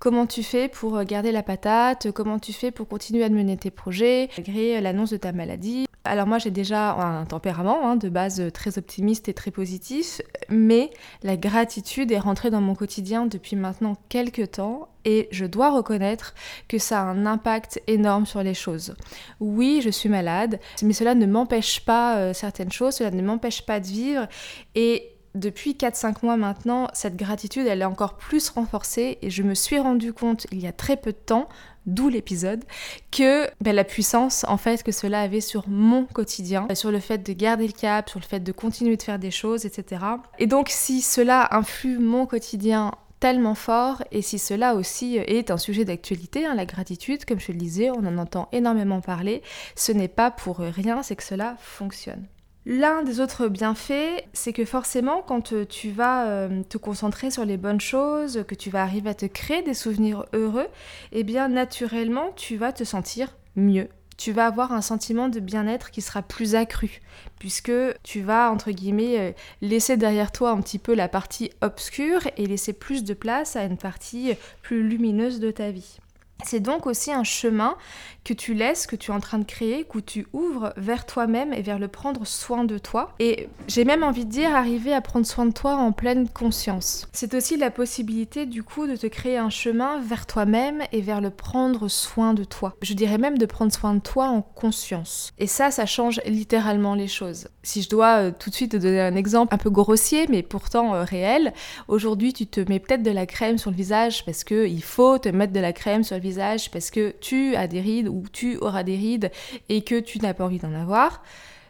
Comment 0.00 0.26
tu 0.26 0.42
fais 0.42 0.68
pour 0.68 1.04
garder 1.04 1.30
la 1.30 1.44
patate? 1.44 2.10
Comment 2.10 2.40
tu 2.40 2.52
fais 2.52 2.72
pour 2.72 2.88
continuer 2.88 3.22
à 3.22 3.28
mener 3.28 3.56
tes 3.56 3.70
projets 3.70 4.28
malgré 4.36 4.80
l'annonce 4.80 5.10
de 5.10 5.16
ta 5.16 5.30
maladie? 5.30 5.86
Alors 6.06 6.26
moi 6.26 6.38
j'ai 6.38 6.50
déjà 6.50 6.92
un 6.92 7.24
tempérament 7.24 7.88
hein, 7.88 7.96
de 7.96 8.10
base 8.10 8.42
très 8.52 8.76
optimiste 8.76 9.28
et 9.28 9.34
très 9.34 9.50
positif, 9.50 10.20
mais 10.50 10.90
la 11.22 11.36
gratitude 11.36 12.12
est 12.12 12.18
rentrée 12.18 12.50
dans 12.50 12.60
mon 12.60 12.74
quotidien 12.74 13.24
depuis 13.24 13.56
maintenant 13.56 13.94
quelques 14.10 14.50
temps 14.50 14.88
et 15.06 15.28
je 15.30 15.46
dois 15.46 15.70
reconnaître 15.70 16.34
que 16.68 16.78
ça 16.78 17.00
a 17.00 17.04
un 17.04 17.24
impact 17.24 17.80
énorme 17.86 18.26
sur 18.26 18.42
les 18.42 18.52
choses. 18.52 18.96
Oui, 19.40 19.80
je 19.82 19.90
suis 19.90 20.10
malade, 20.10 20.60
mais 20.82 20.92
cela 20.92 21.14
ne 21.14 21.24
m'empêche 21.24 21.84
pas 21.84 22.18
euh, 22.18 22.34
certaines 22.34 22.72
choses, 22.72 22.96
cela 22.96 23.10
ne 23.10 23.22
m'empêche 23.22 23.64
pas 23.64 23.80
de 23.80 23.86
vivre 23.86 24.26
et 24.74 25.13
depuis 25.34 25.72
4-5 25.72 26.24
mois 26.24 26.36
maintenant, 26.36 26.88
cette 26.92 27.16
gratitude, 27.16 27.66
elle 27.66 27.82
est 27.82 27.86
encore 27.86 28.16
plus 28.16 28.50
renforcée 28.50 29.18
et 29.20 29.30
je 29.30 29.42
me 29.42 29.54
suis 29.54 29.78
rendu 29.78 30.12
compte 30.12 30.46
il 30.52 30.60
y 30.60 30.66
a 30.66 30.72
très 30.72 30.96
peu 30.96 31.10
de 31.10 31.18
temps, 31.18 31.48
d'où 31.86 32.08
l'épisode, 32.08 32.64
que 33.10 33.48
ben, 33.60 33.74
la 33.74 33.84
puissance 33.84 34.44
en 34.48 34.56
fait 34.56 34.82
que 34.82 34.92
cela 34.92 35.20
avait 35.20 35.40
sur 35.40 35.68
mon 35.68 36.06
quotidien, 36.06 36.68
sur 36.74 36.90
le 36.90 37.00
fait 37.00 37.18
de 37.18 37.32
garder 37.32 37.66
le 37.66 37.72
cap, 37.72 38.08
sur 38.08 38.20
le 38.20 38.24
fait 38.24 38.40
de 38.40 38.52
continuer 38.52 38.96
de 38.96 39.02
faire 39.02 39.18
des 39.18 39.32
choses, 39.32 39.66
etc. 39.66 40.04
Et 40.38 40.46
donc 40.46 40.68
si 40.70 41.02
cela 41.02 41.48
influe 41.50 41.98
mon 41.98 42.26
quotidien 42.26 42.92
tellement 43.18 43.54
fort 43.54 44.02
et 44.12 44.22
si 44.22 44.38
cela 44.38 44.74
aussi 44.74 45.16
est 45.16 45.50
un 45.50 45.58
sujet 45.58 45.84
d'actualité, 45.84 46.46
hein, 46.46 46.54
la 46.54 46.66
gratitude, 46.66 47.24
comme 47.24 47.40
je 47.40 47.52
le 47.52 47.58
disais, 47.58 47.90
on 47.90 48.06
en 48.06 48.18
entend 48.18 48.48
énormément 48.52 49.00
parler, 49.00 49.42
ce 49.74 49.92
n'est 49.92 50.08
pas 50.08 50.30
pour 50.30 50.58
rien, 50.58 51.02
c'est 51.02 51.16
que 51.16 51.22
cela 51.22 51.56
fonctionne. 51.58 52.26
L'un 52.66 53.02
des 53.02 53.20
autres 53.20 53.48
bienfaits, 53.48 54.24
c'est 54.32 54.54
que 54.54 54.64
forcément, 54.64 55.20
quand 55.20 55.52
euh, 55.52 55.66
tu 55.66 55.90
vas 55.90 56.26
euh, 56.28 56.62
te 56.62 56.78
concentrer 56.78 57.30
sur 57.30 57.44
les 57.44 57.58
bonnes 57.58 57.80
choses, 57.80 58.42
que 58.48 58.54
tu 58.54 58.70
vas 58.70 58.82
arriver 58.82 59.10
à 59.10 59.14
te 59.14 59.26
créer 59.26 59.60
des 59.60 59.74
souvenirs 59.74 60.24
heureux, 60.32 60.68
eh 61.12 61.24
bien 61.24 61.48
naturellement, 61.48 62.30
tu 62.36 62.56
vas 62.56 62.72
te 62.72 62.82
sentir 62.82 63.36
mieux. 63.54 63.88
Tu 64.16 64.32
vas 64.32 64.46
avoir 64.46 64.72
un 64.72 64.80
sentiment 64.80 65.28
de 65.28 65.40
bien-être 65.40 65.90
qui 65.90 66.00
sera 66.00 66.22
plus 66.22 66.54
accru, 66.54 67.02
puisque 67.38 67.72
tu 68.02 68.22
vas, 68.22 68.50
entre 68.50 68.70
guillemets, 68.70 69.18
euh, 69.18 69.32
laisser 69.60 69.98
derrière 69.98 70.32
toi 70.32 70.52
un 70.52 70.62
petit 70.62 70.78
peu 70.78 70.94
la 70.94 71.08
partie 71.08 71.50
obscure 71.60 72.22
et 72.38 72.46
laisser 72.46 72.72
plus 72.72 73.04
de 73.04 73.12
place 73.12 73.56
à 73.56 73.64
une 73.64 73.76
partie 73.76 74.32
plus 74.62 74.88
lumineuse 74.88 75.38
de 75.38 75.50
ta 75.50 75.70
vie. 75.70 75.98
C'est 76.42 76.60
donc 76.60 76.86
aussi 76.86 77.12
un 77.12 77.24
chemin 77.24 77.76
que 78.24 78.32
tu 78.32 78.54
laisses, 78.54 78.86
que 78.86 78.96
tu 78.96 79.10
es 79.10 79.14
en 79.14 79.20
train 79.20 79.38
de 79.38 79.44
créer, 79.44 79.84
que 79.84 79.98
tu 79.98 80.26
ouvres 80.32 80.72
vers 80.76 81.06
toi-même 81.06 81.52
et 81.52 81.62
vers 81.62 81.78
le 81.78 81.88
prendre 81.88 82.26
soin 82.26 82.64
de 82.64 82.78
toi. 82.78 83.14
Et 83.18 83.48
j'ai 83.68 83.84
même 83.84 84.02
envie 84.02 84.24
de 84.24 84.30
dire 84.30 84.54
arriver 84.54 84.94
à 84.94 85.00
prendre 85.00 85.26
soin 85.26 85.46
de 85.46 85.52
toi 85.52 85.76
en 85.76 85.92
pleine 85.92 86.28
conscience. 86.28 87.06
C'est 87.12 87.34
aussi 87.34 87.56
la 87.56 87.70
possibilité 87.70 88.46
du 88.46 88.62
coup 88.62 88.86
de 88.86 88.96
te 88.96 89.06
créer 89.06 89.36
un 89.36 89.50
chemin 89.50 90.00
vers 90.00 90.26
toi-même 90.26 90.82
et 90.92 91.02
vers 91.02 91.20
le 91.20 91.30
prendre 91.30 91.88
soin 91.88 92.34
de 92.34 92.44
toi. 92.44 92.74
Je 92.82 92.94
dirais 92.94 93.18
même 93.18 93.38
de 93.38 93.46
prendre 93.46 93.72
soin 93.72 93.94
de 93.94 94.00
toi 94.00 94.28
en 94.28 94.40
conscience. 94.40 95.32
Et 95.38 95.46
ça, 95.46 95.70
ça 95.70 95.86
change 95.86 96.20
littéralement 96.26 96.94
les 96.94 97.08
choses. 97.08 97.48
Si 97.62 97.82
je 97.82 97.90
dois 97.90 98.18
euh, 98.20 98.32
tout 98.36 98.50
de 98.50 98.54
suite 98.54 98.72
te 98.72 98.76
donner 98.76 99.00
un 99.00 99.16
exemple 99.16 99.54
un 99.54 99.58
peu 99.58 99.70
grossier 99.70 100.26
mais 100.28 100.42
pourtant 100.42 100.94
euh, 100.94 101.04
réel, 101.04 101.52
aujourd'hui 101.88 102.32
tu 102.32 102.46
te 102.46 102.60
mets 102.68 102.80
peut-être 102.80 103.02
de 103.02 103.10
la 103.10 103.26
crème 103.26 103.58
sur 103.58 103.70
le 103.70 103.76
visage 103.76 104.24
parce 104.24 104.44
que 104.44 104.66
il 104.66 104.82
faut 104.82 105.18
te 105.18 105.28
mettre 105.28 105.52
de 105.52 105.60
la 105.60 105.72
crème 105.72 106.04
sur 106.04 106.16
le 106.16 106.22
visage 106.24 106.70
parce 106.70 106.90
que 106.90 107.14
tu 107.20 107.54
as 107.54 107.68
des 107.68 107.80
rides 107.80 108.08
ou 108.08 108.24
tu 108.32 108.56
auras 108.58 108.82
des 108.82 108.96
rides 108.96 109.30
et 109.68 109.82
que 109.82 110.00
tu 110.00 110.18
n'as 110.18 110.34
pas 110.34 110.44
envie 110.44 110.58
d'en 110.58 110.74
avoir. 110.74 111.22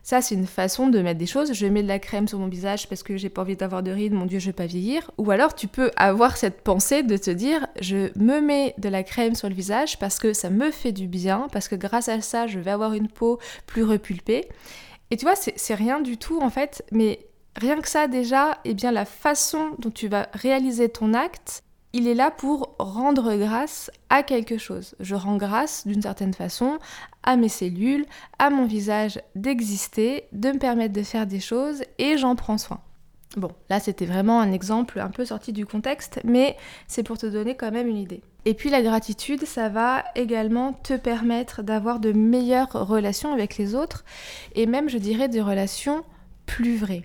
Ça, 0.04 0.20
c'est 0.20 0.34
une 0.34 0.46
façon 0.46 0.88
de 0.88 1.00
mettre 1.00 1.18
des 1.18 1.26
choses. 1.26 1.54
Je 1.54 1.66
mets 1.66 1.82
de 1.82 1.88
la 1.88 1.99
crème 1.99 2.28
sur 2.28 2.38
mon 2.38 2.46
visage 2.46 2.90
parce 2.90 3.02
que 3.02 3.16
j'ai 3.16 3.30
pas 3.30 3.40
envie 3.40 3.56
d'avoir 3.56 3.82
de 3.82 3.90
rides, 3.90 4.12
mon 4.12 4.26
Dieu, 4.26 4.38
je 4.38 4.46
vais 4.46 4.52
pas 4.52 4.66
vieillir. 4.66 5.11
Ou 5.16 5.30
alors, 5.30 5.54
tu 5.54 5.66
peux 5.66 5.90
avoir 5.96 6.37
cette 6.37 6.61
pensée 6.61 7.02
de 7.02 7.16
te 7.16 7.30
dire, 7.30 7.66
je 7.80 8.11
me 8.18 8.40
mets 8.40 8.75
de 8.76 8.90
la 8.90 9.02
crème 9.02 9.34
sur 9.34 9.49
le 9.49 9.54
visage 9.54 9.99
parce 9.99 10.18
que 10.18 10.34
ça 10.34 10.50
me 10.50 10.70
fait 10.70 10.92
du 10.92 11.08
bien, 11.08 11.49
parce 11.52 11.68
que 11.68 11.75
grâce 11.75 12.11
à 12.11 12.20
ça, 12.20 12.46
je 12.46 12.58
vais 12.58 12.70
avoir 12.70 12.92
une 12.92 13.08
peau 13.08 13.38
plus 13.66 13.82
repulpée. 13.82 14.46
Et 15.11 15.16
tu 15.16 15.25
vois, 15.25 15.37
c'est 15.37 15.75
rien 15.75 16.00
du 16.00 16.18
tout 16.18 16.38
en 16.42 16.50
fait, 16.50 16.84
mais 16.92 17.20
rien 17.56 17.80
que 17.80 17.88
ça 17.88 18.06
déjà, 18.06 18.58
eh 18.66 18.75
bien 18.75 18.92
la 18.92 19.06
façon 19.06 19.70
dont 19.78 19.90
tu 19.90 20.08
vas 20.08 20.28
réaliser 20.34 20.90
ton 20.90 21.14
acte, 21.14 21.62
il 21.94 22.08
est 22.08 22.14
là 22.14 22.32
pour 22.32 22.74
rendre 22.80 23.36
grâce 23.36 23.88
à 24.10 24.24
quelque 24.24 24.58
chose. 24.58 24.96
Je 24.98 25.14
rends 25.14 25.36
grâce 25.36 25.86
d'une 25.86 26.02
certaine 26.02 26.34
façon 26.34 26.78
à 27.22 27.36
mes 27.36 27.48
cellules, 27.48 28.04
à 28.40 28.50
mon 28.50 28.66
visage 28.66 29.20
d'exister, 29.36 30.24
de 30.32 30.50
me 30.50 30.58
permettre 30.58 30.92
de 30.92 31.04
faire 31.04 31.28
des 31.28 31.38
choses 31.38 31.84
et 31.98 32.18
j'en 32.18 32.34
prends 32.34 32.58
soin. 32.58 32.80
Bon, 33.36 33.52
là 33.70 33.78
c'était 33.78 34.06
vraiment 34.06 34.40
un 34.40 34.52
exemple 34.52 34.98
un 34.98 35.08
peu 35.08 35.24
sorti 35.24 35.52
du 35.52 35.66
contexte, 35.66 36.20
mais 36.24 36.56
c'est 36.88 37.04
pour 37.04 37.16
te 37.16 37.26
donner 37.26 37.54
quand 37.54 37.70
même 37.70 37.88
une 37.88 37.96
idée. 37.96 38.22
Et 38.44 38.54
puis 38.54 38.70
la 38.70 38.82
gratitude, 38.82 39.44
ça 39.44 39.68
va 39.68 40.04
également 40.16 40.72
te 40.72 40.94
permettre 40.94 41.62
d'avoir 41.62 42.00
de 42.00 42.10
meilleures 42.10 42.72
relations 42.72 43.32
avec 43.32 43.56
les 43.56 43.76
autres, 43.76 44.04
et 44.56 44.66
même 44.66 44.88
je 44.88 44.98
dirais 44.98 45.28
des 45.28 45.40
relations 45.40 46.04
plus 46.54 46.76
vraies. 46.76 47.02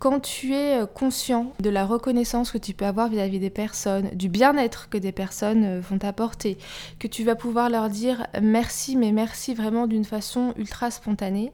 Quand 0.00 0.18
tu 0.18 0.54
es 0.54 0.80
conscient 0.92 1.52
de 1.60 1.70
la 1.70 1.86
reconnaissance 1.86 2.50
que 2.50 2.58
tu 2.58 2.74
peux 2.74 2.84
avoir 2.84 3.08
vis-à-vis 3.08 3.38
des 3.38 3.48
personnes, 3.48 4.10
du 4.12 4.28
bien-être 4.28 4.88
que 4.88 4.98
des 4.98 5.12
personnes 5.12 5.64
euh, 5.64 5.80
vont 5.80 5.98
t'apporter, 5.98 6.58
que 6.98 7.06
tu 7.06 7.22
vas 7.22 7.36
pouvoir 7.36 7.70
leur 7.70 7.90
dire 7.90 8.26
merci, 8.42 8.96
mais 8.96 9.12
merci 9.12 9.54
vraiment 9.54 9.86
d'une 9.86 10.04
façon 10.04 10.52
ultra 10.56 10.90
spontanée, 10.90 11.52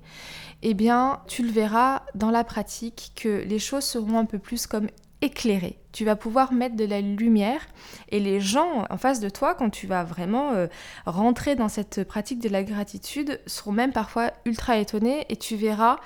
eh 0.63 0.73
bien, 0.73 1.21
tu 1.27 1.43
le 1.43 1.51
verras 1.51 2.01
dans 2.15 2.31
la 2.31 2.45
pratique 2.45 3.13
que 3.15 3.45
les 3.45 3.59
choses 3.59 3.85
seront 3.85 4.19
un 4.19 4.25
peu 4.25 4.39
plus 4.39 4.67
comme 4.67 4.89
éclairées. 5.25 5.79
Tu 5.93 6.05
vas 6.05 6.17
pouvoir 6.17 6.53
mettre 6.53 6.77
de 6.77 6.85
la 6.85 7.01
lumière 7.01 7.67
et 8.11 8.21
les 8.21 8.41
gens 8.41 8.85
en 8.91 8.97
face 8.97 9.21
de 9.21 9.29
toi, 9.29 9.55
quand 9.55 9.71
tu 9.71 9.87
vas 9.87 10.05
vraiment 10.05 10.53
euh, 10.53 10.67
rentrer 11.07 11.55
dans 11.55 11.69
cette 11.69 12.05
pratique 12.05 12.41
de 12.41 12.49
la 12.49 12.63
gratitude, 12.63 13.41
seront 13.47 13.73
même 13.73 13.93
parfois 13.93 14.33
ultra 14.45 14.79
étonnés 14.79 15.25
et 15.29 15.37
tu 15.37 15.57
verras 15.57 15.97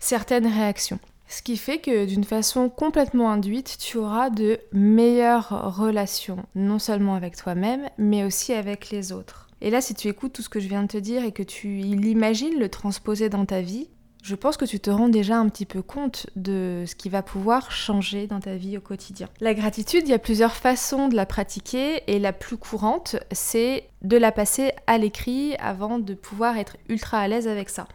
certaines 0.00 0.46
réactions. 0.46 0.98
Ce 1.28 1.42
qui 1.42 1.56
fait 1.56 1.78
que 1.78 2.06
d'une 2.06 2.24
façon 2.24 2.68
complètement 2.68 3.30
induite, 3.30 3.78
tu 3.80 3.98
auras 3.98 4.30
de 4.30 4.58
meilleures 4.72 5.76
relations, 5.76 6.46
non 6.54 6.78
seulement 6.78 7.16
avec 7.16 7.36
toi-même, 7.36 7.88
mais 7.98 8.24
aussi 8.24 8.52
avec 8.52 8.90
les 8.90 9.12
autres. 9.12 9.48
Et 9.60 9.70
là, 9.70 9.80
si 9.80 9.94
tu 9.94 10.08
écoutes 10.08 10.34
tout 10.34 10.42
ce 10.42 10.48
que 10.48 10.60
je 10.60 10.68
viens 10.68 10.82
de 10.82 10.88
te 10.88 10.98
dire 10.98 11.24
et 11.24 11.32
que 11.32 11.42
tu 11.42 11.68
l'imagines 11.68 12.58
le 12.58 12.68
transposer 12.68 13.28
dans 13.28 13.46
ta 13.46 13.60
vie, 13.60 13.88
je 14.26 14.34
pense 14.34 14.56
que 14.56 14.64
tu 14.64 14.80
te 14.80 14.90
rends 14.90 15.08
déjà 15.08 15.38
un 15.38 15.48
petit 15.48 15.66
peu 15.66 15.82
compte 15.82 16.26
de 16.34 16.82
ce 16.84 16.96
qui 16.96 17.08
va 17.08 17.22
pouvoir 17.22 17.70
changer 17.70 18.26
dans 18.26 18.40
ta 18.40 18.56
vie 18.56 18.76
au 18.76 18.80
quotidien. 18.80 19.28
La 19.40 19.54
gratitude, 19.54 20.02
il 20.04 20.10
y 20.10 20.14
a 20.14 20.18
plusieurs 20.18 20.56
façons 20.56 21.06
de 21.06 21.14
la 21.14 21.26
pratiquer 21.26 22.02
et 22.08 22.18
la 22.18 22.32
plus 22.32 22.56
courante, 22.56 23.14
c'est 23.30 23.84
de 24.02 24.16
la 24.16 24.32
passer 24.32 24.72
à 24.88 24.98
l'écrit 24.98 25.54
avant 25.60 26.00
de 26.00 26.14
pouvoir 26.14 26.58
être 26.58 26.76
ultra 26.88 27.20
à 27.20 27.28
l'aise 27.28 27.46
avec 27.46 27.68
ça. 27.68 27.86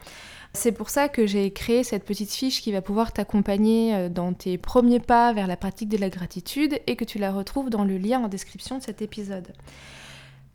C'est 0.54 0.72
pour 0.72 0.90
ça 0.90 1.10
que 1.10 1.28
j'ai 1.28 1.52
créé 1.52 1.84
cette 1.84 2.06
petite 2.06 2.32
fiche 2.32 2.62
qui 2.62 2.72
va 2.72 2.82
pouvoir 2.82 3.12
t'accompagner 3.12 3.94
euh, 3.96 4.10
dans 4.10 4.34
tes 4.34 4.58
premiers 4.58 5.00
pas 5.00 5.34
vers 5.34 5.48
la 5.48 5.58
pratique 5.58 5.90
de 5.90 5.98
la 5.98 6.10
gratitude 6.10 6.80
et 6.88 6.96
que 6.96 7.06
tu 7.06 7.20
la 7.20 7.32
retrouves 7.32 7.70
dans 7.70 7.84
le 7.84 7.98
lien 7.98 8.24
en 8.24 8.28
description 8.30 8.78
de 8.78 8.84
cet 8.84 9.02
épisode. 9.02 9.48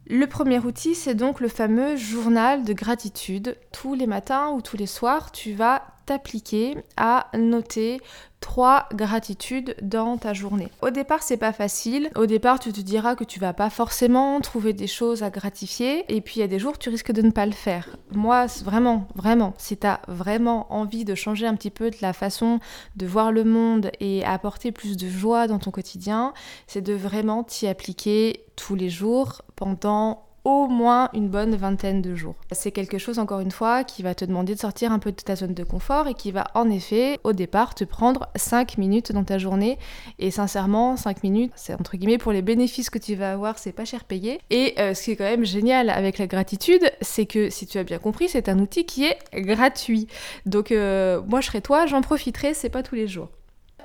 Le 0.08 0.26
premier 0.28 0.60
outil, 0.60 0.94
c'est 0.94 1.16
donc 1.16 1.40
le 1.40 1.48
fameux 1.48 1.96
journal 1.96 2.62
de 2.62 2.72
gratitude. 2.72 3.56
Tous 3.72 3.94
les 3.94 4.06
matins 4.06 4.50
ou 4.50 4.62
tous 4.62 4.76
les 4.76 4.86
soirs, 4.86 5.32
tu 5.32 5.52
vas 5.52 5.95
t'appliquer 6.06 6.76
à 6.96 7.26
noter 7.36 8.00
trois 8.40 8.88
gratitudes 8.94 9.74
dans 9.82 10.18
ta 10.18 10.32
journée. 10.32 10.68
Au 10.82 10.90
départ, 10.90 11.22
c'est 11.22 11.36
pas 11.36 11.52
facile. 11.52 12.10
Au 12.14 12.26
départ, 12.26 12.60
tu 12.60 12.72
te 12.72 12.80
diras 12.80 13.16
que 13.16 13.24
tu 13.24 13.40
vas 13.40 13.52
pas 13.52 13.70
forcément 13.70 14.40
trouver 14.40 14.72
des 14.72 14.86
choses 14.86 15.22
à 15.22 15.30
gratifier 15.30 16.04
et 16.14 16.20
puis 16.20 16.36
il 16.36 16.40
y 16.40 16.44
a 16.44 16.48
des 16.48 16.58
jours 16.58 16.78
tu 16.78 16.88
risques 16.88 17.12
de 17.12 17.22
ne 17.22 17.30
pas 17.30 17.46
le 17.46 17.52
faire. 17.52 17.96
Moi, 18.12 18.46
vraiment, 18.64 19.08
vraiment, 19.14 19.54
si 19.58 19.76
tu 19.76 19.86
as 19.86 20.00
vraiment 20.06 20.72
envie 20.72 21.04
de 21.04 21.14
changer 21.14 21.46
un 21.46 21.54
petit 21.54 21.70
peu 21.70 21.90
de 21.90 21.96
la 22.00 22.12
façon 22.12 22.60
de 22.94 23.06
voir 23.06 23.32
le 23.32 23.44
monde 23.44 23.90
et 24.00 24.24
apporter 24.24 24.70
plus 24.72 24.96
de 24.96 25.08
joie 25.08 25.48
dans 25.48 25.58
ton 25.58 25.70
quotidien, 25.70 26.32
c'est 26.66 26.82
de 26.82 26.92
vraiment 26.92 27.42
t'y 27.42 27.66
appliquer 27.66 28.44
tous 28.54 28.74
les 28.74 28.90
jours 28.90 29.42
pendant 29.56 30.26
au 30.46 30.68
moins 30.68 31.10
une 31.12 31.28
bonne 31.28 31.56
vingtaine 31.56 32.00
de 32.00 32.14
jours. 32.14 32.36
C'est 32.52 32.70
quelque 32.70 32.98
chose, 32.98 33.18
encore 33.18 33.40
une 33.40 33.50
fois, 33.50 33.82
qui 33.82 34.04
va 34.04 34.14
te 34.14 34.24
demander 34.24 34.54
de 34.54 34.60
sortir 34.60 34.92
un 34.92 35.00
peu 35.00 35.10
de 35.10 35.16
ta 35.16 35.34
zone 35.34 35.54
de 35.54 35.64
confort 35.64 36.06
et 36.06 36.14
qui 36.14 36.30
va 36.30 36.46
en 36.54 36.70
effet, 36.70 37.18
au 37.24 37.32
départ, 37.32 37.74
te 37.74 37.82
prendre 37.82 38.28
5 38.36 38.78
minutes 38.78 39.10
dans 39.10 39.24
ta 39.24 39.38
journée. 39.38 39.76
Et 40.20 40.30
sincèrement, 40.30 40.96
5 40.96 41.24
minutes, 41.24 41.52
c'est 41.56 41.74
entre 41.74 41.96
guillemets 41.96 42.18
pour 42.18 42.30
les 42.30 42.42
bénéfices 42.42 42.90
que 42.90 42.98
tu 42.98 43.16
vas 43.16 43.32
avoir, 43.32 43.58
c'est 43.58 43.72
pas 43.72 43.84
cher 43.84 44.04
payé. 44.04 44.40
Et 44.50 44.74
euh, 44.78 44.94
ce 44.94 45.02
qui 45.02 45.10
est 45.10 45.16
quand 45.16 45.24
même 45.24 45.44
génial 45.44 45.90
avec 45.90 46.16
la 46.18 46.28
gratitude, 46.28 46.92
c'est 47.00 47.26
que 47.26 47.50
si 47.50 47.66
tu 47.66 47.78
as 47.78 47.84
bien 47.84 47.98
compris, 47.98 48.28
c'est 48.28 48.48
un 48.48 48.60
outil 48.60 48.86
qui 48.86 49.04
est 49.04 49.18
gratuit. 49.34 50.06
Donc 50.46 50.70
euh, 50.70 51.20
moi 51.26 51.40
je 51.40 51.48
serais 51.48 51.60
toi, 51.60 51.86
j'en 51.86 52.02
profiterai, 52.02 52.54
c'est 52.54 52.70
pas 52.70 52.84
tous 52.84 52.94
les 52.94 53.08
jours. 53.08 53.30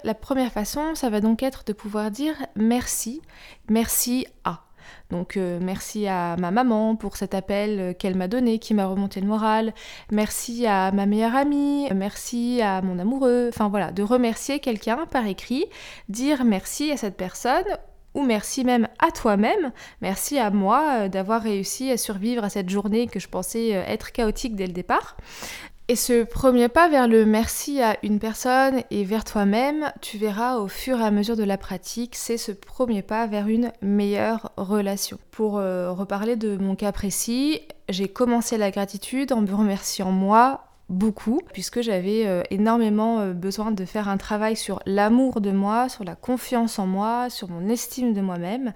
La 0.04 0.14
première 0.14 0.52
façon, 0.52 0.94
ça 0.94 1.10
va 1.10 1.22
donc 1.22 1.42
être 1.42 1.64
de 1.66 1.74
pouvoir 1.74 2.12
dire 2.12 2.36
merci, 2.56 3.20
merci 3.68 4.28
à. 4.44 4.62
Donc 5.10 5.38
euh, 5.38 5.60
merci 5.62 6.08
à 6.08 6.36
ma 6.38 6.52
maman 6.52 6.96
pour 6.96 7.18
cet 7.18 7.34
appel 7.34 7.80
euh, 7.80 7.94
qu'elle 7.94 8.16
m'a 8.16 8.28
donné, 8.28 8.60
qui 8.60 8.74
m'a 8.74 8.86
remonté 8.86 9.22
le 9.22 9.28
moral. 9.28 9.74
Merci 10.12 10.66
à 10.66 10.92
ma 10.92 11.06
meilleure 11.06 11.36
amie, 11.36 11.88
merci 11.94 12.62
à 12.62 12.82
mon 12.82 13.00
amoureux. 13.00 13.50
Enfin 13.50 13.70
voilà, 13.70 13.92
de 13.92 14.04
remercier 14.04 14.60
quelqu'un 14.60 15.06
par 15.10 15.26
écrit, 15.26 15.66
dire 16.10 16.44
merci 16.44 16.92
à 16.92 16.98
cette 16.98 17.18
personne 17.18 17.66
ou 18.14 18.24
merci 18.24 18.66
même 18.66 18.90
à 19.00 19.12
toi-même, 19.12 19.72
merci 20.02 20.38
à 20.38 20.50
moi 20.52 21.04
euh, 21.04 21.08
d'avoir 21.08 21.42
réussi 21.42 21.92
à 21.92 21.98
survivre 21.98 22.44
à 22.44 22.50
cette 22.50 22.70
journée 22.70 23.08
que 23.08 23.20
je 23.20 23.30
pensais 23.30 23.70
être 23.70 24.12
chaotique 24.12 24.56
dès 24.56 24.68
le 24.68 24.74
départ. 24.74 25.16
Et 25.92 25.98
ce 25.98 26.24
premier 26.24 26.70
pas 26.70 26.88
vers 26.88 27.10
le 27.10 27.26
merci 27.26 27.82
à 27.82 27.98
une 28.02 28.20
personne 28.20 28.82
et 28.92 29.04
vers 29.04 29.26
toi-même, 29.26 29.92
tu 30.00 30.18
verras 30.18 30.56
au 30.56 30.70
fur 30.70 31.02
et 31.02 31.04
à 31.04 31.12
mesure 31.12 31.36
de 31.36 31.44
la 31.44 31.58
pratique, 31.58 32.16
c'est 32.16 32.38
ce 32.38 32.54
premier 32.54 33.02
pas 33.02 33.28
vers 33.28 33.50
une 33.50 33.74
meilleure 33.82 34.54
relation. 34.56 35.20
Pour 35.32 35.58
euh, 35.58 35.92
reparler 35.92 36.38
de 36.38 36.56
mon 36.56 36.78
cas 36.78 36.94
précis, 36.94 37.60
j'ai 37.90 38.08
commencé 38.08 38.58
la 38.58 38.72
gratitude 38.72 39.34
en 39.34 39.42
me 39.42 39.54
remerciant 39.54 40.14
moi 40.14 40.62
beaucoup, 40.92 41.42
puisque 41.54 41.82
j'avais 41.82 42.28
euh, 42.28 42.44
énormément 42.52 43.20
euh, 43.20 43.34
besoin 43.34 43.72
de 43.72 43.86
faire 43.86 44.10
un 44.10 44.18
travail 44.18 44.58
sur 44.58 44.82
l'amour 44.86 45.40
de 45.40 45.52
moi, 45.52 45.88
sur 45.90 46.04
la 46.04 46.16
confiance 46.16 46.78
en 46.80 46.86
moi, 46.86 47.30
sur 47.30 47.50
mon 47.50 47.70
estime 47.70 48.14
de 48.14 48.22
moi-même. 48.22 48.74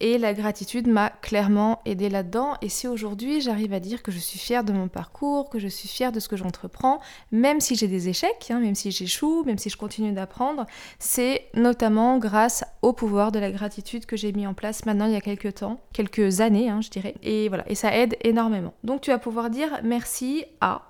Et 0.00 0.16
la 0.16 0.32
gratitude 0.32 0.88
m'a 0.88 1.10
clairement 1.10 1.80
aidé 1.84 2.08
là-dedans. 2.08 2.54
Et 2.62 2.70
si 2.70 2.88
aujourd'hui 2.88 3.42
j'arrive 3.42 3.74
à 3.74 3.80
dire 3.80 4.02
que 4.02 4.10
je 4.10 4.18
suis 4.18 4.38
fière 4.38 4.64
de 4.64 4.72
mon 4.72 4.88
parcours, 4.88 5.50
que 5.50 5.58
je 5.58 5.68
suis 5.68 5.88
fière 5.88 6.10
de 6.10 6.20
ce 6.20 6.28
que 6.28 6.36
j'entreprends, 6.36 7.00
même 7.32 7.60
si 7.60 7.76
j'ai 7.76 7.86
des 7.86 8.08
échecs, 8.08 8.50
hein, 8.50 8.60
même 8.60 8.74
si 8.74 8.90
j'échoue, 8.90 9.44
même 9.44 9.58
si 9.58 9.68
je 9.68 9.76
continue 9.76 10.12
d'apprendre, 10.12 10.64
c'est 10.98 11.44
notamment 11.54 12.18
grâce 12.18 12.64
au 12.80 12.94
pouvoir 12.94 13.30
de 13.30 13.38
la 13.38 13.50
gratitude 13.50 14.06
que 14.06 14.16
j'ai 14.16 14.32
mis 14.32 14.46
en 14.46 14.54
place 14.54 14.86
maintenant 14.86 15.06
il 15.06 15.12
y 15.12 15.16
a 15.16 15.20
quelques 15.20 15.56
temps, 15.56 15.80
quelques 15.92 16.40
années, 16.40 16.70
hein, 16.70 16.80
je 16.80 16.88
dirais. 16.88 17.14
Et 17.22 17.48
voilà, 17.48 17.64
et 17.70 17.74
ça 17.74 17.94
aide 17.94 18.16
énormément. 18.22 18.72
Donc 18.84 19.02
tu 19.02 19.10
vas 19.10 19.18
pouvoir 19.18 19.50
dire 19.50 19.80
merci 19.82 20.44
à 20.62 20.82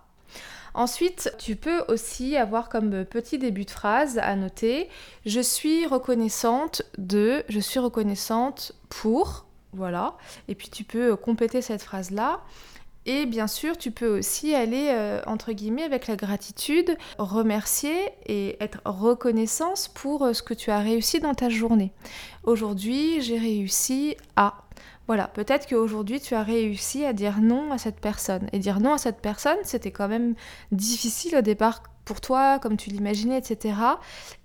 Ensuite, 0.78 1.34
tu 1.38 1.56
peux 1.56 1.82
aussi 1.88 2.36
avoir 2.36 2.68
comme 2.68 3.04
petit 3.04 3.36
début 3.36 3.64
de 3.64 3.70
phrase 3.72 4.16
à 4.18 4.36
noter 4.36 4.88
je 5.26 5.40
suis 5.40 5.86
reconnaissante 5.86 6.82
de, 6.98 7.42
je 7.48 7.58
suis 7.58 7.80
reconnaissante 7.80 8.70
pour, 8.88 9.46
voilà. 9.72 10.16
Et 10.46 10.54
puis 10.54 10.68
tu 10.68 10.84
peux 10.84 11.16
compléter 11.16 11.62
cette 11.62 11.82
phrase-là. 11.82 12.42
Et 13.06 13.26
bien 13.26 13.48
sûr, 13.48 13.76
tu 13.76 13.90
peux 13.90 14.18
aussi 14.18 14.54
aller, 14.54 14.90
euh, 14.92 15.20
entre 15.26 15.50
guillemets, 15.50 15.82
avec 15.82 16.06
la 16.06 16.14
gratitude, 16.14 16.96
remercier 17.18 18.12
et 18.26 18.56
être 18.62 18.80
reconnaissance 18.84 19.88
pour 19.88 20.26
euh, 20.26 20.32
ce 20.32 20.44
que 20.44 20.54
tu 20.54 20.70
as 20.70 20.78
réussi 20.78 21.18
dans 21.18 21.34
ta 21.34 21.48
journée. 21.48 21.90
Aujourd'hui, 22.44 23.20
j'ai 23.20 23.38
réussi 23.38 24.14
à... 24.36 24.62
Voilà, 25.08 25.26
peut-être 25.26 25.66
qu'aujourd'hui 25.66 26.20
tu 26.20 26.34
as 26.34 26.42
réussi 26.42 27.04
à 27.04 27.12
dire 27.12 27.40
non 27.40 27.72
à 27.72 27.78
cette 27.78 27.98
personne. 28.00 28.46
Et 28.52 28.58
dire 28.58 28.78
non 28.78 28.92
à 28.92 28.98
cette 28.98 29.20
personne, 29.20 29.56
c'était 29.64 29.90
quand 29.90 30.06
même 30.06 30.34
difficile 30.70 31.34
au 31.36 31.40
départ 31.40 31.82
pour 32.04 32.20
toi, 32.20 32.58
comme 32.58 32.76
tu 32.76 32.90
l'imaginais, 32.90 33.38
etc. 33.38 33.74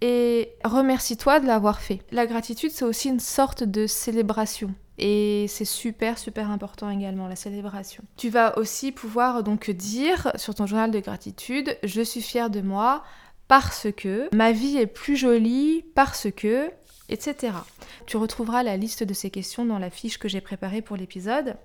Et 0.02 0.54
remercie-toi 0.64 1.42
de 1.42 1.48
l'avoir 1.48 1.82
fait. 1.82 2.00
La 2.12 2.26
gratitude, 2.26 2.72
c'est 2.72 2.86
aussi 2.86 3.10
une 3.10 3.20
sorte 3.20 3.64
de 3.64 3.88
célébration. 3.88 4.74
Et 4.98 5.46
c'est 5.50 5.66
super, 5.66 6.18
super 6.18 6.50
important 6.50 6.90
également, 6.90 7.28
la 7.28 7.36
célébration. 7.36 8.04
Tu 8.16 8.30
vas 8.30 8.58
aussi 8.58 8.92
pouvoir 8.92 9.44
donc 9.44 9.70
dire 9.70 10.32
sur 10.36 10.56
ton 10.56 10.66
journal 10.66 10.92
de 10.92 11.00
gratitude, 11.00 11.78
je 11.84 12.02
suis 12.02 12.22
fière 12.22 12.50
de 12.50 12.62
moi 12.62 13.04
parce 13.48 13.88
que 13.96 14.34
ma 14.34 14.52
vie 14.52 14.78
est 14.78 14.88
plus 14.88 15.18
jolie, 15.18 15.84
parce 15.96 16.28
que 16.36 16.70
etc. 17.10 17.54
Tu 18.06 18.18
retrouveras 18.18 18.64
la 18.64 18.78
liste 18.78 19.04
de 19.04 19.14
ces 19.14 19.30
questions 19.30 19.66
dans 19.66 19.80
la 19.80 19.90
fiche 19.90 20.18
que 20.18 20.28
j'ai 20.28 20.42
préparée 20.42 20.82
pour 20.82 20.98
l'épisode. 20.98 21.56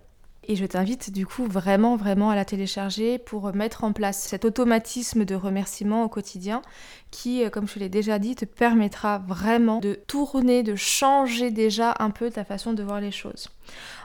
Et 0.50 0.57
je 0.57 0.64
t'invite 0.64 1.12
du 1.12 1.26
coup 1.26 1.45
vraiment 1.45 1.97
vraiment 1.97 2.30
à 2.30 2.35
la 2.35 2.47
télécharger 2.47 3.18
pour 3.18 3.52
mettre 3.54 3.85
en 3.85 3.92
place 3.92 4.18
cet 4.18 4.47
automatisme 4.47 5.26
de 5.26 5.35
remerciement 5.35 6.04
au 6.04 6.09
quotidien 6.09 6.62
qui, 7.11 7.45
euh, 7.45 7.50
comme 7.50 7.68
je 7.68 7.78
l'ai 7.78 7.90
déjà 7.90 8.18
dit, 8.18 8.35
te 8.35 8.47
permettra 8.47 9.18
vraiment 9.18 9.80
de 9.80 9.92
tourner, 10.07 10.62
de 10.62 10.75
changer 10.75 11.50
déjà 11.50 11.95
un 11.99 12.09
peu 12.09 12.30
ta 12.30 12.45
façon 12.45 12.73
de 12.73 12.83
voir 12.83 13.02
les 13.02 13.11
choses. 13.11 13.50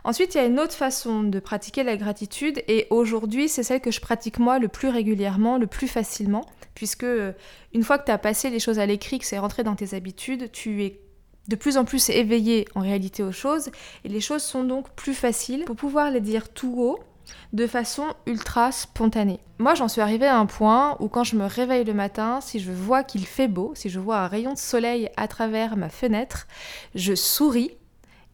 Ensuite, 0.04 0.36
il 0.36 0.40
y 0.40 0.42
a 0.42 0.46
une 0.46 0.60
autre 0.60 0.74
façon 0.74 1.24
de 1.24 1.40
pratiquer 1.40 1.84
la 1.84 1.96
gratitude 1.96 2.62
et 2.68 2.88
aujourd'hui 2.90 3.48
c'est 3.48 3.64
celle 3.64 3.80
que 3.80 3.92
je 3.92 4.02
pratique 4.02 4.38
moi 4.38 4.60
le 4.60 4.68
plus 4.68 4.90
régulièrement, 4.90 5.58
le 5.58 5.68
plus 5.68 5.88
facilement, 5.88 6.46
puisque 6.76 7.04
euh, 7.04 7.32
une 7.74 7.84
fois 7.84 7.98
que 7.98 8.06
tu 8.06 8.12
as 8.12 8.18
passé 8.18 8.50
les 8.50 8.60
choses 8.60 8.80
à 8.80 8.86
l'écrit, 8.86 9.20
que 9.20 9.26
c'est 9.26 9.40
rentré 9.40 9.64
dans 9.64 9.76
tes 9.76 9.96
habitudes, 9.96 10.52
tu 10.52 10.84
es 10.84 11.00
de 11.48 11.56
plus 11.56 11.78
en 11.78 11.86
plus 11.86 12.10
éveillé 12.10 12.66
en 12.76 12.82
réalité 12.82 13.24
aux 13.24 13.32
choses 13.32 13.70
et 14.04 14.10
les 14.10 14.22
choses 14.22 14.44
sont 14.44 14.64
donc 14.64 14.90
plus 14.92 15.14
faciles 15.14 15.66
pour 15.66 15.76
pouvoir 15.76 16.10
les 16.12 16.22
dire 16.22 16.50
tout 16.50 16.76
haut 16.78 17.00
de 17.54 17.68
façon 17.68 18.08
ultra 18.26 18.72
spontanée. 18.72 19.40
Moi, 19.60 19.76
j'en 19.76 19.88
suis 19.88 20.02
arrivée 20.02 20.26
à 20.26 20.38
un 20.38 20.46
point 20.46 20.98
où 21.00 21.08
quand 21.08 21.24
je 21.24 21.36
me 21.36 21.46
réveille 21.46 21.86
le 21.86 21.94
matin, 21.94 22.42
si 22.42 22.60
je 22.60 22.72
vois 22.72 23.04
qu'il 23.04 23.26
fait 23.26 23.48
beau, 23.48 23.72
si 23.76 23.90
je 23.90 24.00
vois 24.00 24.18
un 24.18 24.28
rayon 24.28 24.54
de 24.54 24.58
soleil 24.58 25.10
à 25.16 25.28
travers 25.28 25.78
ma 25.78 25.90
fenêtre, 25.90 26.48
je 26.96 27.16
souris 27.16 27.72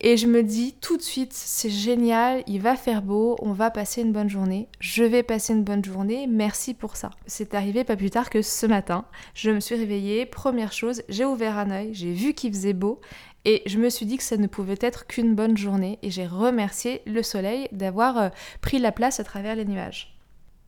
et 0.01 0.15
je 0.15 0.27
me 0.27 0.43
dis 0.43 0.75
tout 0.79 0.95
de 0.95 1.01
suite, 1.01 1.33
c'est 1.33 1.69
génial, 1.69 2.43
il 2.47 2.61
va 2.61 2.77
faire 2.77 3.01
beau, 3.01 3.35
on 3.41 3.51
va 3.51 3.69
passer 3.69 4.01
une 4.01 4.13
bonne 4.13 4.29
journée, 4.29 4.69
je 4.79 5.03
vais 5.03 5.23
passer 5.23 5.53
une 5.53 5.63
bonne 5.63 5.83
journée, 5.83 6.25
merci 6.25 6.73
pour 6.73 6.95
ça. 6.95 7.09
C'est 7.27 7.53
arrivé 7.53 7.83
pas 7.83 7.97
plus 7.97 8.09
tard 8.09 8.29
que 8.29 8.41
ce 8.41 8.65
matin. 8.65 9.05
Je 9.33 9.51
me 9.51 9.59
suis 9.59 9.75
réveillée, 9.75 10.25
première 10.25 10.71
chose, 10.71 11.01
j'ai 11.09 11.25
ouvert 11.25 11.57
un 11.57 11.69
œil, 11.69 11.89
j'ai 11.93 12.13
vu 12.13 12.33
qu'il 12.33 12.53
faisait 12.53 12.73
beau 12.73 13.01
et 13.43 13.61
je 13.65 13.77
me 13.77 13.89
suis 13.89 14.05
dit 14.05 14.17
que 14.17 14.23
ça 14.23 14.37
ne 14.37 14.47
pouvait 14.47 14.79
être 14.79 15.05
qu'une 15.05 15.35
bonne 15.35 15.57
journée 15.57 15.99
et 16.01 16.11
j'ai 16.11 16.27
remercié 16.27 17.01
le 17.05 17.23
soleil 17.23 17.67
d'avoir 17.73 18.17
euh, 18.17 18.29
pris 18.61 18.79
la 18.79 18.93
place 18.93 19.19
à 19.19 19.25
travers 19.25 19.55
les 19.55 19.65
nuages. 19.65 20.15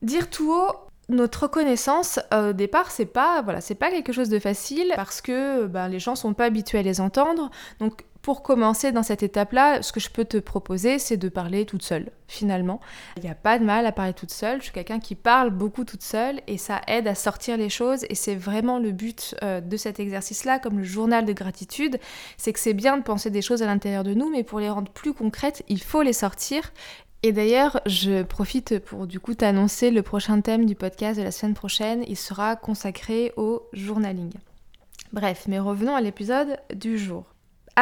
Dire 0.02 0.30
tout 0.30 0.52
haut, 0.52 0.76
notre 1.08 1.44
reconnaissance 1.44 2.20
euh, 2.34 2.52
au 2.52 2.54
départ 2.54 2.90
c'est 2.90 3.06
pas 3.06 3.42
voilà 3.42 3.60
pas 3.78 3.92
quelque 3.92 4.14
chose 4.14 4.30
de 4.30 4.40
facile 4.40 4.94
parce 4.96 5.20
que 5.20 5.66
ben, 5.66 5.90
les 5.90 6.00
gens 6.00 6.16
sont 6.16 6.34
pas 6.34 6.46
habitués 6.46 6.80
à 6.80 6.84
les 6.84 7.02
entendre 7.02 7.52
pour 8.22 8.44
commencer 8.44 8.92
dans 8.92 9.04
cette 9.04 9.24
étape-là, 9.24 9.82
ce 9.82 9.92
que 9.92 10.00
je 10.00 10.10
peux 10.10 10.26
te 10.26 10.38
proposer, 10.38 11.00
c'est 11.00 11.18
de 11.18 11.28
parler 11.28 11.66
toute 11.66 11.82
seule, 11.82 12.12
finalement. 12.28 12.80
Il 13.18 13.24
n'y 13.24 13.30
a 13.30 13.36
pas 13.36 13.58
de 13.58 13.64
mal 13.64 13.86
à 13.86 13.92
parler 13.92 14.14
toute 14.14 14.32
seule. 14.32 14.60
Je 14.60 14.66
suis 14.66 14.74
quelqu'un 14.74 15.00
qui 15.00 15.16
parle 15.16 15.50
beaucoup 15.50 15.86
toute 15.86 16.04
seule 16.04 16.42
et 16.48 16.58
ça 16.58 16.82
aide 16.88 17.08
à 17.08 17.16
sortir 17.16 17.58
les 17.58 17.70
choses. 17.70 18.06
Et 18.10 18.16
c'est 18.16 18.36
vraiment 18.36 18.78
le 18.78 18.92
but 18.92 19.36
euh, 19.42 19.60
de 19.60 19.76
cet 19.76 20.00
exercice-là, 20.00 20.60
comme 20.60 20.78
le 20.78 20.84
journal 20.84 21.26
de 21.26 21.34
gratitude. 21.34 22.00
C'est 22.38 22.54
que 22.54 22.60
c'est 22.60 22.74
bien 22.74 22.98
de 22.98 23.04
penser 23.04 23.32
des 23.32 23.42
choses 23.42 23.64
à 23.64 23.66
l'intérieur 23.66 24.04
de 24.04 24.14
nous, 24.14 24.30
mais 24.30 24.44
pour 24.44 24.60
les 24.60 24.70
rendre 24.70 24.92
plus 24.92 25.14
concrètes, 25.14 25.64
il 25.68 25.82
faut 25.82 26.04
les 26.04 26.14
sortir. 26.14 26.72
Et 27.24 27.32
d'ailleurs, 27.32 27.82
je 27.86 28.24
profite 28.24 28.80
pour 28.80 29.08
du 29.08 29.20
coup 29.20 29.36
t'annoncer 29.36 29.92
le 29.92 30.02
prochain 30.02 30.42
thème 30.42 30.66
du 30.66 30.76
podcast 30.76 31.20
de 31.20 31.24
la 31.24 31.32
semaine 31.32 31.54
prochaine. 31.54 32.04
Il 32.08 32.18
sera 32.18 32.56
consacré 32.56 33.32
au 33.36 33.64
journaling. 33.74 34.32
Bref, 35.14 35.46
mais 35.48 35.60
revenons 35.60 35.96
à 35.96 36.02
l'épisode 36.02 36.58
du 36.74 36.98
jour. 36.98 37.31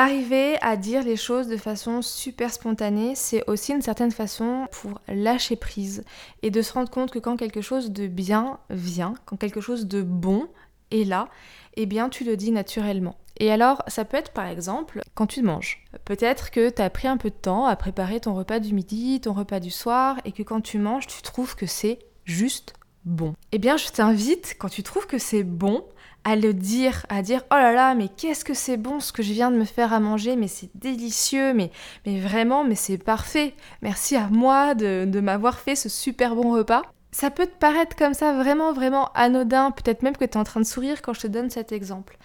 Arriver 0.02 0.58
à 0.62 0.78
dire 0.78 1.04
les 1.04 1.18
choses 1.18 1.48
de 1.48 1.58
façon 1.58 2.02
super 2.02 2.54
spontanée, 2.54 3.16
c'est 3.16 3.44
aussi 3.50 3.74
une 3.74 3.82
certaine 3.82 4.14
façon 4.14 4.70
pour 4.72 5.02
lâcher 5.10 5.58
prise 5.58 6.06
et 6.42 6.52
de 6.52 6.62
se 6.62 6.72
rendre 6.72 6.90
compte 6.90 7.12
que 7.12 7.20
quand 7.20 7.36
quelque 7.36 7.60
chose 7.60 7.92
de 7.92 8.08
bien 8.08 8.60
vient, 8.70 9.14
quand 9.26 9.36
quelque 9.36 9.60
chose 9.60 9.88
de 9.88 10.02
bon 10.02 10.48
est 10.92 11.04
là, 11.04 11.28
eh 11.76 11.86
bien 11.86 12.08
tu 12.08 12.24
le 12.24 12.38
dis 12.38 12.52
naturellement. 12.52 13.18
Et 13.42 13.52
alors, 13.52 13.84
ça 13.88 14.06
peut 14.06 14.16
être 14.16 14.32
par 14.32 14.46
exemple 14.46 15.02
quand 15.16 15.28
tu 15.28 15.42
manges. 15.42 15.86
Peut-être 16.06 16.50
que 16.50 16.70
tu 16.70 16.82
as 16.82 16.90
pris 16.90 17.10
un 17.10 17.18
peu 17.18 17.30
de 17.30 17.36
temps 17.36 17.66
à 17.66 17.76
préparer 17.76 18.22
ton 18.22 18.34
repas 18.34 18.62
du 18.62 18.74
midi, 18.74 19.20
ton 19.20 19.34
repas 19.34 19.60
du 19.60 19.70
soir, 19.70 20.16
et 20.24 20.32
que 20.32 20.44
quand 20.44 20.62
tu 20.62 20.78
manges, 20.78 21.08
tu 21.08 21.22
trouves 21.24 21.58
que 21.58 21.66
c'est 21.66 22.00
juste 22.24 22.74
bon. 23.04 23.34
Eh 23.52 23.58
bien, 23.58 23.76
je 23.76 23.90
t'invite, 23.90 24.56
quand 24.60 24.70
tu 24.70 24.82
trouves 24.82 25.08
que 25.08 25.18
c'est 25.18 25.44
bon, 25.44 25.84
à 26.24 26.36
le 26.36 26.54
dire, 26.54 27.06
à 27.10 27.22
dire 27.22 27.44
oh 27.52 27.56
là 27.56 27.74
là, 27.74 27.96
mais 27.96 28.08
qu'est-ce 28.10 28.46
que 28.46 28.54
c'est 28.54 28.78
bon 28.78 29.00
ce 29.00 29.12
que 29.12 29.24
je 29.24 29.34
viens 29.34 29.52
de 29.52 29.58
me 29.58 29.66
faire 29.66 29.94
à 29.94 30.00
manger, 30.00 30.36
mais 30.36 30.48
c'est 30.48 30.70
délicieux, 30.76 31.54
mais, 31.54 31.72
mais 32.06 32.20
vraiment, 32.20 32.64
mais 32.64 32.76
c'est 32.76 32.98
parfait. 32.98 33.54
Merci 33.82 34.16
à 34.16 34.28
moi 34.28 34.76
de, 34.76 35.06
de 35.06 35.20
m'avoir 35.20 35.60
fait 35.60 35.76
ce 35.76 35.90
super 35.90 36.36
bon 36.36 36.52
repas. 36.54 36.84
Ça 37.12 37.32
peut 37.32 37.48
te 37.48 37.58
paraître 37.58 37.96
comme 37.96 38.14
ça 38.14 38.34
vraiment, 38.34 38.72
vraiment 38.72 39.10
anodin, 39.16 39.72
peut-être 39.72 40.04
même 40.04 40.16
que 40.16 40.26
tu 40.26 40.32
es 40.32 40.38
en 40.38 40.44
train 40.44 40.60
de 40.60 40.66
sourire 40.66 41.02
quand 41.02 41.14
je 41.14 41.22
te 41.22 41.28
donne 41.28 41.50
cet 41.50 41.72
exemple. 41.72 42.18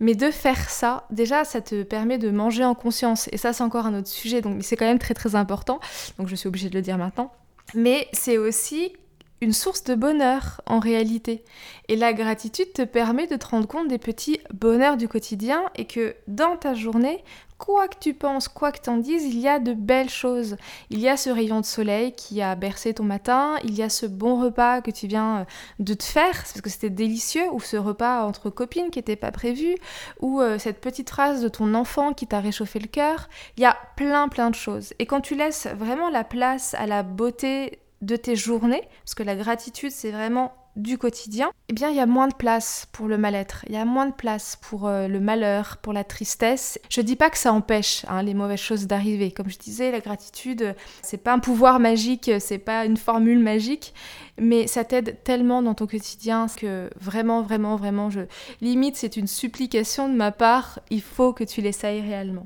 Mais 0.00 0.14
de 0.14 0.30
faire 0.30 0.70
ça, 0.70 1.06
déjà, 1.10 1.44
ça 1.44 1.60
te 1.60 1.82
permet 1.82 2.18
de 2.18 2.30
manger 2.30 2.64
en 2.64 2.74
conscience. 2.74 3.28
Et 3.32 3.36
ça, 3.36 3.52
c'est 3.52 3.64
encore 3.64 3.86
un 3.86 3.98
autre 3.98 4.08
sujet, 4.08 4.40
donc 4.40 4.62
c'est 4.62 4.76
quand 4.76 4.86
même 4.86 5.00
très 5.00 5.14
très 5.14 5.34
important. 5.34 5.80
Donc 6.18 6.28
je 6.28 6.36
suis 6.36 6.46
obligée 6.46 6.68
de 6.68 6.74
le 6.74 6.82
dire 6.82 6.98
maintenant. 6.98 7.32
Mais 7.74 8.08
c'est 8.12 8.38
aussi 8.38 8.92
une 9.40 9.52
source 9.52 9.84
de 9.84 9.94
bonheur 9.94 10.60
en 10.66 10.78
réalité. 10.78 11.44
Et 11.88 11.96
la 11.96 12.12
gratitude 12.12 12.72
te 12.72 12.82
permet 12.82 13.26
de 13.26 13.36
te 13.36 13.46
rendre 13.46 13.68
compte 13.68 13.88
des 13.88 13.98
petits 13.98 14.40
bonheurs 14.52 14.96
du 14.96 15.08
quotidien 15.08 15.64
et 15.76 15.86
que 15.86 16.14
dans 16.26 16.56
ta 16.56 16.74
journée, 16.74 17.22
quoi 17.58 17.88
que 17.88 17.98
tu 17.98 18.14
penses, 18.14 18.48
quoi 18.48 18.72
que 18.72 18.80
t'en 18.80 18.96
dises, 18.96 19.24
il 19.24 19.38
y 19.38 19.48
a 19.48 19.58
de 19.58 19.72
belles 19.74 20.08
choses. 20.08 20.56
Il 20.90 21.00
y 21.00 21.08
a 21.08 21.16
ce 21.16 21.28
rayon 21.28 21.60
de 21.60 21.66
soleil 21.66 22.12
qui 22.12 22.40
a 22.40 22.54
bercé 22.54 22.94
ton 22.94 23.04
matin, 23.04 23.56
il 23.64 23.74
y 23.74 23.82
a 23.82 23.88
ce 23.88 24.06
bon 24.06 24.40
repas 24.40 24.80
que 24.80 24.90
tu 24.90 25.06
viens 25.06 25.40
euh, 25.40 25.44
de 25.78 25.94
te 25.94 26.04
faire 26.04 26.32
parce 26.32 26.60
que 26.60 26.70
c'était 26.70 26.90
délicieux, 26.90 27.48
ou 27.52 27.60
ce 27.60 27.76
repas 27.76 28.24
entre 28.24 28.50
copines 28.50 28.90
qui 28.90 28.98
n'était 28.98 29.16
pas 29.16 29.32
prévu, 29.32 29.76
ou 30.20 30.40
euh, 30.40 30.58
cette 30.58 30.80
petite 30.80 31.10
phrase 31.10 31.42
de 31.42 31.48
ton 31.48 31.74
enfant 31.74 32.12
qui 32.12 32.26
t'a 32.26 32.40
réchauffé 32.40 32.78
le 32.78 32.86
cœur. 32.86 33.28
Il 33.56 33.62
y 33.62 33.66
a 33.66 33.76
plein 33.96 34.28
plein 34.28 34.50
de 34.50 34.54
choses. 34.54 34.94
Et 34.98 35.06
quand 35.06 35.20
tu 35.20 35.34
laisses 35.34 35.66
vraiment 35.66 36.10
la 36.10 36.24
place 36.24 36.74
à 36.74 36.86
la 36.86 37.02
beauté 37.02 37.80
de 38.02 38.16
tes 38.16 38.36
journées, 38.36 38.82
parce 39.04 39.14
que 39.14 39.22
la 39.22 39.36
gratitude 39.36 39.90
c'est 39.90 40.10
vraiment 40.10 40.52
du 40.78 40.96
quotidien, 40.96 41.50
eh 41.68 41.72
bien 41.72 41.90
il 41.90 41.96
y 41.96 42.00
a 42.00 42.06
moins 42.06 42.28
de 42.28 42.34
place 42.34 42.86
pour 42.92 43.08
le 43.08 43.18
mal-être, 43.18 43.64
il 43.68 43.74
y 43.74 43.76
a 43.76 43.84
moins 43.84 44.06
de 44.06 44.12
place 44.12 44.56
pour 44.56 44.86
euh, 44.86 45.08
le 45.08 45.18
malheur, 45.18 45.78
pour 45.78 45.92
la 45.92 46.04
tristesse. 46.04 46.78
Je 46.88 47.00
dis 47.00 47.16
pas 47.16 47.30
que 47.30 47.38
ça 47.38 47.52
empêche 47.52 48.04
hein, 48.08 48.22
les 48.22 48.32
mauvaises 48.34 48.60
choses 48.60 48.86
d'arriver. 48.86 49.32
Comme 49.32 49.50
je 49.50 49.58
disais, 49.58 49.90
la 49.90 50.00
gratitude, 50.00 50.74
c'est 51.02 51.18
pas 51.18 51.32
un 51.32 51.40
pouvoir 51.40 51.80
magique, 51.80 52.30
c'est 52.38 52.58
pas 52.58 52.84
une 52.84 52.96
formule 52.96 53.40
magique, 53.40 53.92
mais 54.38 54.68
ça 54.68 54.84
t'aide 54.84 55.18
tellement 55.24 55.62
dans 55.62 55.74
ton 55.74 55.88
quotidien 55.88 56.46
que 56.56 56.88
vraiment, 57.00 57.42
vraiment, 57.42 57.76
vraiment, 57.76 58.08
je 58.08 58.20
limite 58.60 58.96
c'est 58.96 59.16
une 59.16 59.26
supplication 59.26 60.08
de 60.08 60.14
ma 60.14 60.30
part, 60.30 60.78
il 60.90 61.02
faut 61.02 61.32
que 61.32 61.44
tu 61.44 61.60
l'essayes 61.60 62.00
réellement. 62.00 62.44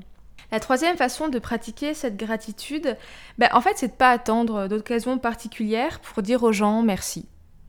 La 0.53 0.59
troisième 0.59 0.97
façon 0.97 1.29
de 1.29 1.39
pratiquer 1.39 1.95
cette 1.95 2.15
gratitude, 2.15 2.95
ben, 3.39 3.49
en 3.53 3.61
fait, 3.61 3.73
c'est 3.75 3.87
de 3.87 3.93
pas 3.93 4.11
attendre 4.11 4.67
d'occasions 4.67 5.17
particulières 5.17 5.99
pour 5.99 6.21
dire 6.21 6.43
aux 6.43 6.51
gens 6.51 6.83
merci. 6.83 7.25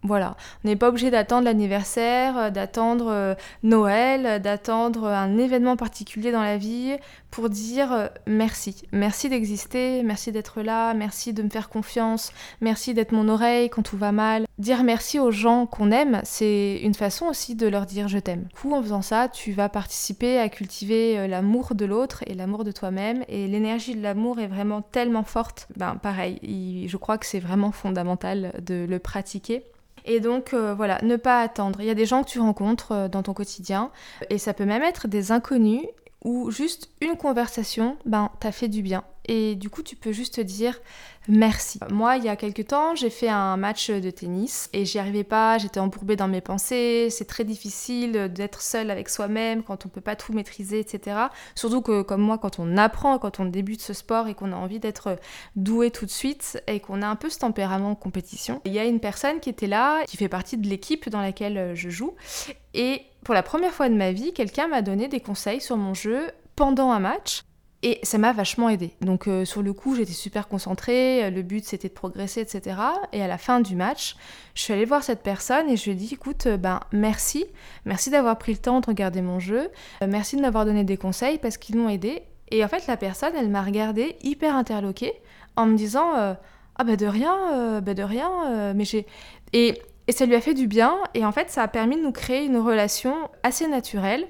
Voilà, 0.07 0.37
on 0.63 0.69
n'est 0.69 0.77
pas 0.77 0.91
obligé 0.91 1.11
d'attendre 1.11 1.47
l'anniversaire, 1.47 2.37
euh, 2.37 2.51
d'attendre 2.51 3.07
euh, 3.09 3.35
Noël, 3.63 4.43
d'attendre 4.43 5.07
un 5.07 5.39
événement 5.39 5.77
particulier 5.77 6.31
dans 6.31 6.43
la 6.43 6.59
vie 6.59 6.95
pour 7.31 7.49
dire 7.49 7.91
euh, 7.91 8.09
merci. 8.27 8.83
Merci 8.93 9.31
d'exister, 9.31 10.03
merci 10.03 10.31
d'être 10.31 10.61
là, 10.61 10.93
merci 10.93 11.33
de 11.33 11.43
me 11.43 11.49
faire 11.49 11.71
confiance, 11.71 12.33
merci 12.61 12.93
d'être 12.93 13.13
mon 13.13 13.31
oreille 13.31 13.71
quand 13.71 13.81
tout 13.81 13.97
va 13.97 14.13
mal. 14.13 14.45
Dire 14.59 14.85
merci 14.85 15.19
aux 15.19 15.31
gens 15.31 15.65
qu'on 15.65 15.91
aime, 15.91 16.21
c'est 16.23 16.81
une 16.83 16.95
façon 16.95 17.25
aussi 17.25 17.55
de 17.55 17.67
leur 17.67 17.87
dire 17.87 18.07
je 18.07 18.19
t'aime. 18.19 18.43
Du 18.43 18.61
coup, 18.61 18.75
en 18.75 18.83
faisant 18.83 19.03
ça, 19.03 19.31
tu 19.31 19.53
vas 19.53 19.71
participer 19.71 20.39
à 20.39 20.51
cultiver 20.51 21.27
l'amour 21.29 21.75
de 21.75 21.87
l'autre 21.87 22.23
et 22.27 22.35
l'amour 22.35 22.65
de 22.65 22.73
toi-même. 22.73 23.25
Et 23.29 23.49
l'énergie 23.49 23.97
de 23.97 24.03
l'amour 24.03 24.39
est 24.39 24.49
vraiment 24.49 24.83
tellement 24.83 25.25
forte. 25.25 25.67
Ben 25.77 25.97
pareil, 25.97 26.87
je 26.89 26.97
crois 26.99 27.17
que 27.17 27.25
c'est 27.25 27.41
vraiment 27.41 27.73
fondamental 27.73 28.53
de 28.63 28.85
le 28.87 28.99
pratiquer. 28.99 29.65
Et 30.05 30.21
donc 30.21 30.53
euh, 30.53 30.75
voilà, 30.75 31.01
ne 31.03 31.17
pas 31.17 31.41
attendre. 31.41 31.81
Il 31.81 31.87
y 31.87 31.91
a 31.91 31.95
des 31.95 32.07
gens 32.07 32.23
que 32.23 32.29
tu 32.29 32.41
rencontres 32.41 32.93
euh, 32.93 33.09
dans 33.09 33.23
ton 33.23 33.33
quotidien 33.33 33.91
et 34.31 34.39
ça 34.39 34.55
peut 34.55 34.67
même 34.67 34.83
être 34.83 35.09
des 35.09 35.33
inconnus 35.33 35.83
ou 36.25 36.51
juste 36.51 36.89
une 37.01 37.17
conversation, 37.17 37.97
ben 38.07 38.31
t'as 38.41 38.53
fait 38.53 38.69
du 38.69 38.83
bien. 38.83 39.05
Et 39.27 39.55
du 39.55 39.71
coup, 39.71 39.83
tu 39.83 39.97
peux 39.97 40.13
juste 40.13 40.41
dire 40.41 40.79
merci. 41.29 41.81
Moi, 41.91 42.19
il 42.19 42.25
y 42.25 42.29
a 42.29 42.37
quelques 42.37 42.67
temps, 42.67 42.95
j'ai 42.95 43.09
fait 43.09 43.29
un 43.29 43.57
match 43.57 43.91
de 43.91 44.11
tennis 44.11 44.69
et 44.75 44.85
j'y 44.85 44.99
arrivais 44.99 45.25
pas, 45.25 45.57
j'étais 45.57 45.81
embourbée 45.81 46.17
dans 46.17 46.29
mes 46.29 46.43
pensées. 46.43 47.09
C'est 47.11 47.25
très 47.25 47.45
difficile 47.45 48.31
d'être 48.33 48.61
seule 48.61 48.91
avec 48.91 49.09
soi-même 49.09 49.63
quand 49.63 49.87
on 49.87 49.89
peut 49.89 50.03
pas 50.03 50.17
tout 50.17 50.35
maîtriser, 50.35 50.79
etc. 50.79 51.17
Surtout 51.55 51.81
que, 51.81 52.03
comme 52.03 52.21
moi, 52.21 52.37
quand 52.37 52.59
on 52.59 52.77
apprend, 52.77 53.19
quand 53.19 53.41
on 53.41 53.47
débute 53.47 53.81
ce 53.81 53.95
sport 53.95 54.29
et 54.29 54.35
qu'on 54.35 54.53
a 54.53 54.57
envie 54.57 54.81
d'être 54.81 55.19
doué 55.57 55.91
tout 55.91 56.05
de 56.05 56.11
suite 56.11 56.63
et 56.67 56.81
qu'on 56.81 57.01
a 57.01 57.07
un 57.07 57.17
peu 57.17 57.31
ce 57.31 57.39
tempérament 57.39 57.95
compétition, 57.95 58.61
il 58.67 58.73
y 58.73 58.79
a 58.79 58.85
une 58.85 59.01
personne 59.01 59.41
qui 59.41 59.49
était 59.49 59.67
là, 59.67 60.05
qui 60.05 60.19
fait 60.19 60.29
partie 60.29 60.59
de 60.59 60.69
l'équipe 60.69 61.09
dans 61.09 61.23
laquelle 61.23 61.73
je 61.75 61.89
joue. 61.89 62.15
Et 62.75 63.03
pour 63.23 63.35
la 63.35 63.43
première 63.43 63.73
fois 63.73 63.89
de 63.89 63.95
ma 63.95 64.13
vie, 64.13 64.33
quelqu'un 64.33 64.69
m'a 64.69 64.83
donné 64.83 65.09
des 65.09 65.21
conseils 65.21 65.61
sur 65.61 65.77
mon 65.77 65.95
jeu 65.95 66.31
pendant 66.57 66.91
un 66.91 67.01
match. 67.01 67.43
Et 67.87 68.01
ça 68.03 68.17
m'a 68.17 68.33
vachement 68.33 68.71
aidé. 68.71 68.95
Donc 69.03 69.29
euh, 69.29 69.45
sur 69.45 69.63
le 69.63 69.75
coup, 69.75 69.95
j'étais 69.95 70.15
super 70.15 70.49
concentrée, 70.49 71.31
le 71.31 71.43
but 71.43 71.67
c'était 71.67 71.89
de 71.89 71.93
progresser, 71.93 72.41
etc. 72.41 72.79
Et 73.13 73.23
à 73.23 73.29
la 73.29 73.37
fin 73.37 73.61
du 73.61 73.77
match, 73.77 74.17
je 74.55 74.63
suis 74.63 74.73
allée 74.73 74.87
voir 74.87 75.03
cette 75.03 75.23
personne 75.23 75.69
et 75.69 75.77
je 75.77 75.85
lui 75.85 75.91
ai 75.91 75.95
dit, 75.95 76.09
écoute, 76.15 76.47
euh, 76.47 76.57
ben 76.57 76.81
merci, 76.93 77.45
merci 77.85 78.09
d'avoir 78.09 78.39
pris 78.39 78.53
le 78.53 78.59
temps 78.59 78.81
de 78.81 78.87
regarder 78.87 79.21
mon 79.21 79.39
jeu, 79.39 79.69
euh, 80.03 80.07
merci 80.09 80.37
de 80.37 80.41
m'avoir 80.41 80.65
donné 80.65 80.83
des 80.83 80.97
conseils 80.97 81.37
parce 81.37 81.59
qu'ils 81.59 81.77
m'ont 81.77 81.91
aidé. 81.91 82.23
Et 82.51 82.65
en 82.65 82.69
fait, 82.69 82.87
la 82.87 82.97
personne, 82.97 83.35
elle 83.37 83.51
m'a 83.51 83.63
regardée 83.63 84.17
hyper 84.23 84.57
interloquée 84.57 85.13
en 85.57 85.67
me 85.67 85.77
disant, 85.77 86.13
ah 86.15 86.85
ben 86.85 86.97
de 86.97 87.07
rien, 87.07 87.81
ben 87.81 87.95
de 87.95 88.03
rien, 88.03 88.73
mais 88.75 88.85
j'ai... 88.85 89.07
Et, 89.53 89.81
et 90.07 90.13
ça 90.13 90.27
lui 90.27 90.35
a 90.35 90.41
fait 90.41 90.55
du 90.55 90.67
bien 90.67 90.97
et 91.15 91.25
en 91.25 91.33
fait, 91.33 91.51
ça 91.51 91.63
a 91.63 91.69
permis 91.69 91.97
de 91.97 92.03
nous 92.03 92.13
créer 92.13 92.45
une 92.45 92.59
relation 92.59 93.15
assez 93.43 93.67
naturelle 93.67 94.27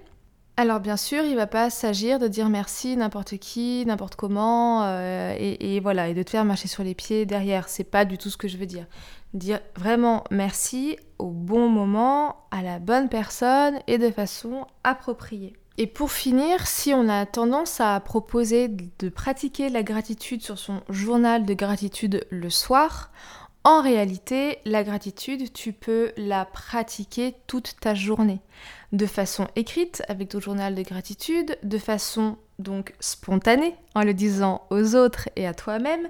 Alors 0.56 0.80
bien 0.80 0.96
sûr, 0.96 1.24
il 1.24 1.34
va 1.34 1.46
pas 1.46 1.68
s'agir 1.70 2.18
de 2.18 2.28
dire 2.28 2.48
merci 2.48 2.96
n'importe 2.96 3.38
qui, 3.38 3.84
n'importe 3.86 4.14
comment, 4.14 4.84
euh, 4.84 5.34
et, 5.38 5.80
voilà, 5.80 6.08
et 6.08 6.14
de 6.14 6.22
te 6.22 6.30
faire 6.30 6.44
marcher 6.44 6.68
sur 6.68 6.84
les 6.84 6.94
pieds 6.94 7.26
derrière. 7.26 7.68
C'est 7.68 7.84
pas 7.84 8.04
du 8.04 8.18
tout 8.18 8.30
ce 8.30 8.36
que 8.36 8.48
je 8.48 8.56
veux 8.56 8.66
dire. 8.66 8.86
Dire 9.32 9.60
vraiment 9.76 10.22
merci 10.30 10.96
au 11.18 11.30
bon 11.30 11.68
moment, 11.68 12.36
à 12.52 12.62
la 12.62 12.78
bonne 12.78 13.08
personne 13.08 13.80
et 13.88 13.98
de 13.98 14.10
façon 14.10 14.66
appropriée. 14.84 15.54
Et 15.76 15.88
pour 15.88 16.12
finir, 16.12 16.68
si 16.68 16.94
on 16.94 17.08
a 17.08 17.26
tendance 17.26 17.80
à 17.80 17.98
proposer 17.98 18.68
de 18.68 19.08
pratiquer 19.08 19.70
la 19.70 19.82
gratitude 19.82 20.40
sur 20.40 20.56
son 20.56 20.82
journal 20.88 21.44
de 21.44 21.54
gratitude 21.54 22.24
le 22.30 22.48
soir, 22.48 23.10
en 23.64 23.80
réalité, 23.80 24.58
la 24.66 24.84
gratitude, 24.84 25.52
tu 25.52 25.72
peux 25.72 26.12
la 26.18 26.44
pratiquer 26.44 27.34
toute 27.46 27.76
ta 27.80 27.94
journée. 27.94 28.40
De 28.92 29.06
façon 29.06 29.48
écrite, 29.56 30.02
avec 30.08 30.28
ton 30.28 30.40
journal 30.40 30.74
de 30.74 30.82
gratitude, 30.82 31.56
de 31.62 31.78
façon 31.78 32.36
donc 32.58 32.94
spontanée, 33.00 33.74
en 33.94 34.02
le 34.02 34.12
disant 34.12 34.66
aux 34.70 34.94
autres 34.94 35.30
et 35.34 35.46
à 35.46 35.54
toi-même, 35.54 36.08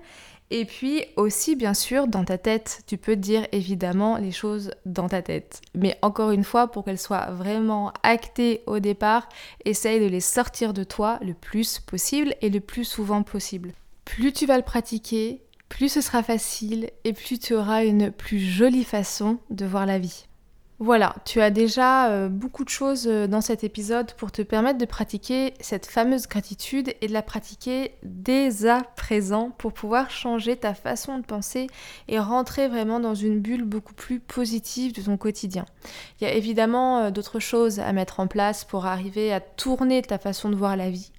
et 0.50 0.66
puis 0.66 1.04
aussi, 1.16 1.56
bien 1.56 1.74
sûr, 1.74 2.06
dans 2.06 2.24
ta 2.24 2.38
tête, 2.38 2.82
tu 2.86 2.98
peux 2.98 3.16
dire 3.16 3.46
évidemment 3.52 4.18
les 4.18 4.32
choses 4.32 4.72
dans 4.84 5.08
ta 5.08 5.22
tête. 5.22 5.62
Mais 5.74 5.96
encore 6.02 6.32
une 6.32 6.44
fois, 6.44 6.68
pour 6.68 6.84
qu'elles 6.84 6.98
soient 6.98 7.30
vraiment 7.30 7.92
actées 8.02 8.62
au 8.66 8.78
départ, 8.78 9.28
essaye 9.64 10.00
de 10.00 10.06
les 10.06 10.20
sortir 10.20 10.74
de 10.74 10.84
toi 10.84 11.18
le 11.22 11.34
plus 11.34 11.78
possible 11.78 12.34
et 12.42 12.50
le 12.50 12.60
plus 12.60 12.84
souvent 12.84 13.22
possible. 13.22 13.72
Plus 14.04 14.32
tu 14.32 14.44
vas 14.44 14.58
le 14.58 14.62
pratiquer, 14.62 15.40
plus 15.74 15.88
ce 15.88 16.00
sera 16.00 16.22
facile 16.22 16.90
et 17.02 17.12
plus 17.12 17.36
tu 17.40 17.52
auras 17.52 17.84
une 17.84 18.12
plus 18.12 18.38
jolie 18.38 18.84
façon 18.84 19.38
de 19.50 19.66
voir 19.66 19.86
la 19.86 19.98
vie. 19.98 20.26
Voilà, 20.78 21.16
tu 21.24 21.40
as 21.40 21.50
déjà 21.50 22.10
euh, 22.10 22.28
beaucoup 22.28 22.62
de 22.62 22.68
choses 22.68 23.08
euh, 23.08 23.26
dans 23.26 23.40
cet 23.40 23.64
épisode 23.64 24.12
pour 24.12 24.30
te 24.30 24.42
permettre 24.42 24.78
de 24.78 24.84
pratiquer 24.84 25.52
cette 25.58 25.86
fameuse 25.86 26.28
gratitude 26.28 26.94
et 27.00 27.08
de 27.08 27.12
la 27.12 27.22
pratiquer 27.22 27.96
dès 28.04 28.66
à 28.66 28.82
présent 28.82 29.50
pour 29.58 29.72
pouvoir 29.72 30.12
changer 30.12 30.54
ta 30.54 30.74
façon 30.74 31.18
de 31.18 31.24
penser 31.24 31.66
et 32.06 32.20
rentrer 32.20 32.68
vraiment 32.68 33.00
dans 33.00 33.16
une 33.16 33.40
bulle 33.40 33.64
beaucoup 33.64 33.94
plus 33.94 34.20
positive 34.20 34.92
de 34.92 35.02
ton 35.02 35.16
quotidien. 35.16 35.64
Il 36.20 36.24
y 36.24 36.30
a 36.30 36.34
évidemment 36.34 36.98
euh, 36.98 37.10
d'autres 37.10 37.40
choses 37.40 37.80
à 37.80 37.92
mettre 37.92 38.20
en 38.20 38.28
place 38.28 38.64
pour 38.64 38.86
arriver 38.86 39.32
à 39.32 39.40
tourner 39.40 40.02
ta 40.02 40.18
façon 40.18 40.50
de 40.50 40.56
voir 40.56 40.76
la 40.76 40.90
vie. 40.90 41.10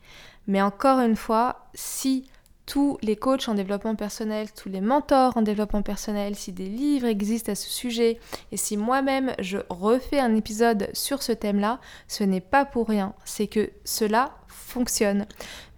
Mais 0.48 0.62
encore 0.62 1.00
une 1.00 1.18
fois, 1.18 1.68
si 1.74 2.30
tous 2.66 2.98
les 3.02 3.16
coachs 3.16 3.48
en 3.48 3.54
développement 3.54 3.96
personnel, 3.96 4.52
tous 4.52 4.70
les 4.70 4.82
mentors 4.82 5.38
en 5.38 5.42
développement 5.42 5.82
personnel, 5.82 6.36
si 6.36 6.52
des 6.52 6.66
livres 6.66 7.08
existent 7.08 7.52
à 7.52 7.56
ce 7.56 7.70
sujet 7.70 8.20
et 8.52 8.58
si 8.58 8.78
moi-même 8.78 9.34
je 9.40 9.60
refais 9.70 10.20
un 10.20 10.36
épisode 10.36 10.90
sur 10.94 11.22
ce 11.22 11.32
thème-là, 11.32 11.80
ce 12.08 12.24
n'est 12.24 12.42
pas 12.42 12.66
pour 12.66 12.88
rien, 12.88 13.14
c'est 13.24 13.48
que 13.48 13.70
cela 13.84 14.32
fonctionne. 14.48 15.26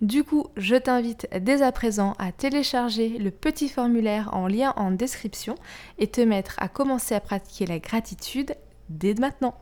Du 0.01 0.23
coup, 0.23 0.47
je 0.55 0.75
t'invite 0.75 1.27
dès 1.41 1.61
à 1.61 1.71
présent 1.71 2.13
à 2.19 2.31
télécharger 2.31 3.09
le 3.09 3.31
petit 3.31 3.69
formulaire 3.69 4.29
en 4.33 4.47
lien 4.47 4.73
en 4.77 4.91
description 4.91 5.55
et 5.97 6.07
te 6.07 6.21
mettre 6.21 6.55
à 6.59 6.67
commencer 6.67 7.15
à 7.15 7.19
pratiquer 7.19 7.65
la 7.65 7.79
gratitude 7.79 8.55
dès 8.89 9.13
maintenant. 9.15 9.55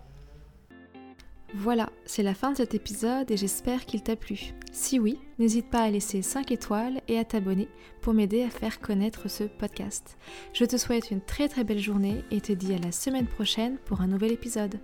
Voilà, 1.54 1.90
c'est 2.06 2.24
la 2.24 2.34
fin 2.34 2.52
de 2.52 2.58
cet 2.58 2.74
épisode 2.74 3.32
et 3.32 3.38
j'espère 3.38 3.86
qu'il 3.86 4.02
t'a 4.02 4.16
plu. 4.16 4.54
Si 4.72 5.00
oui, 5.00 5.20
n'hésite 5.40 5.70
pas 5.70 5.84
à 5.84 5.90
laisser 5.90 6.22
5 6.22 6.52
étoiles 6.52 7.02
et 7.08 7.18
à 7.18 7.24
t'abonner 7.24 7.70
pour 8.02 8.14
m'aider 8.14 8.44
à 8.44 8.50
faire 8.50 8.82
connaître 8.82 9.30
ce 9.30 9.46
podcast. 9.46 10.18
Je 10.54 10.66
te 10.66 10.76
souhaite 10.78 11.12
une 11.12 11.22
très 11.22 11.48
très 11.48 11.64
belle 11.64 11.80
journée 11.80 12.24
et 12.32 12.42
te 12.42 12.52
dis 12.52 12.74
à 12.74 12.80
la 12.80 12.92
semaine 12.92 13.28
prochaine 13.28 13.78
pour 13.86 14.02
un 14.02 14.08
nouvel 14.08 14.32
épisode. 14.32 14.80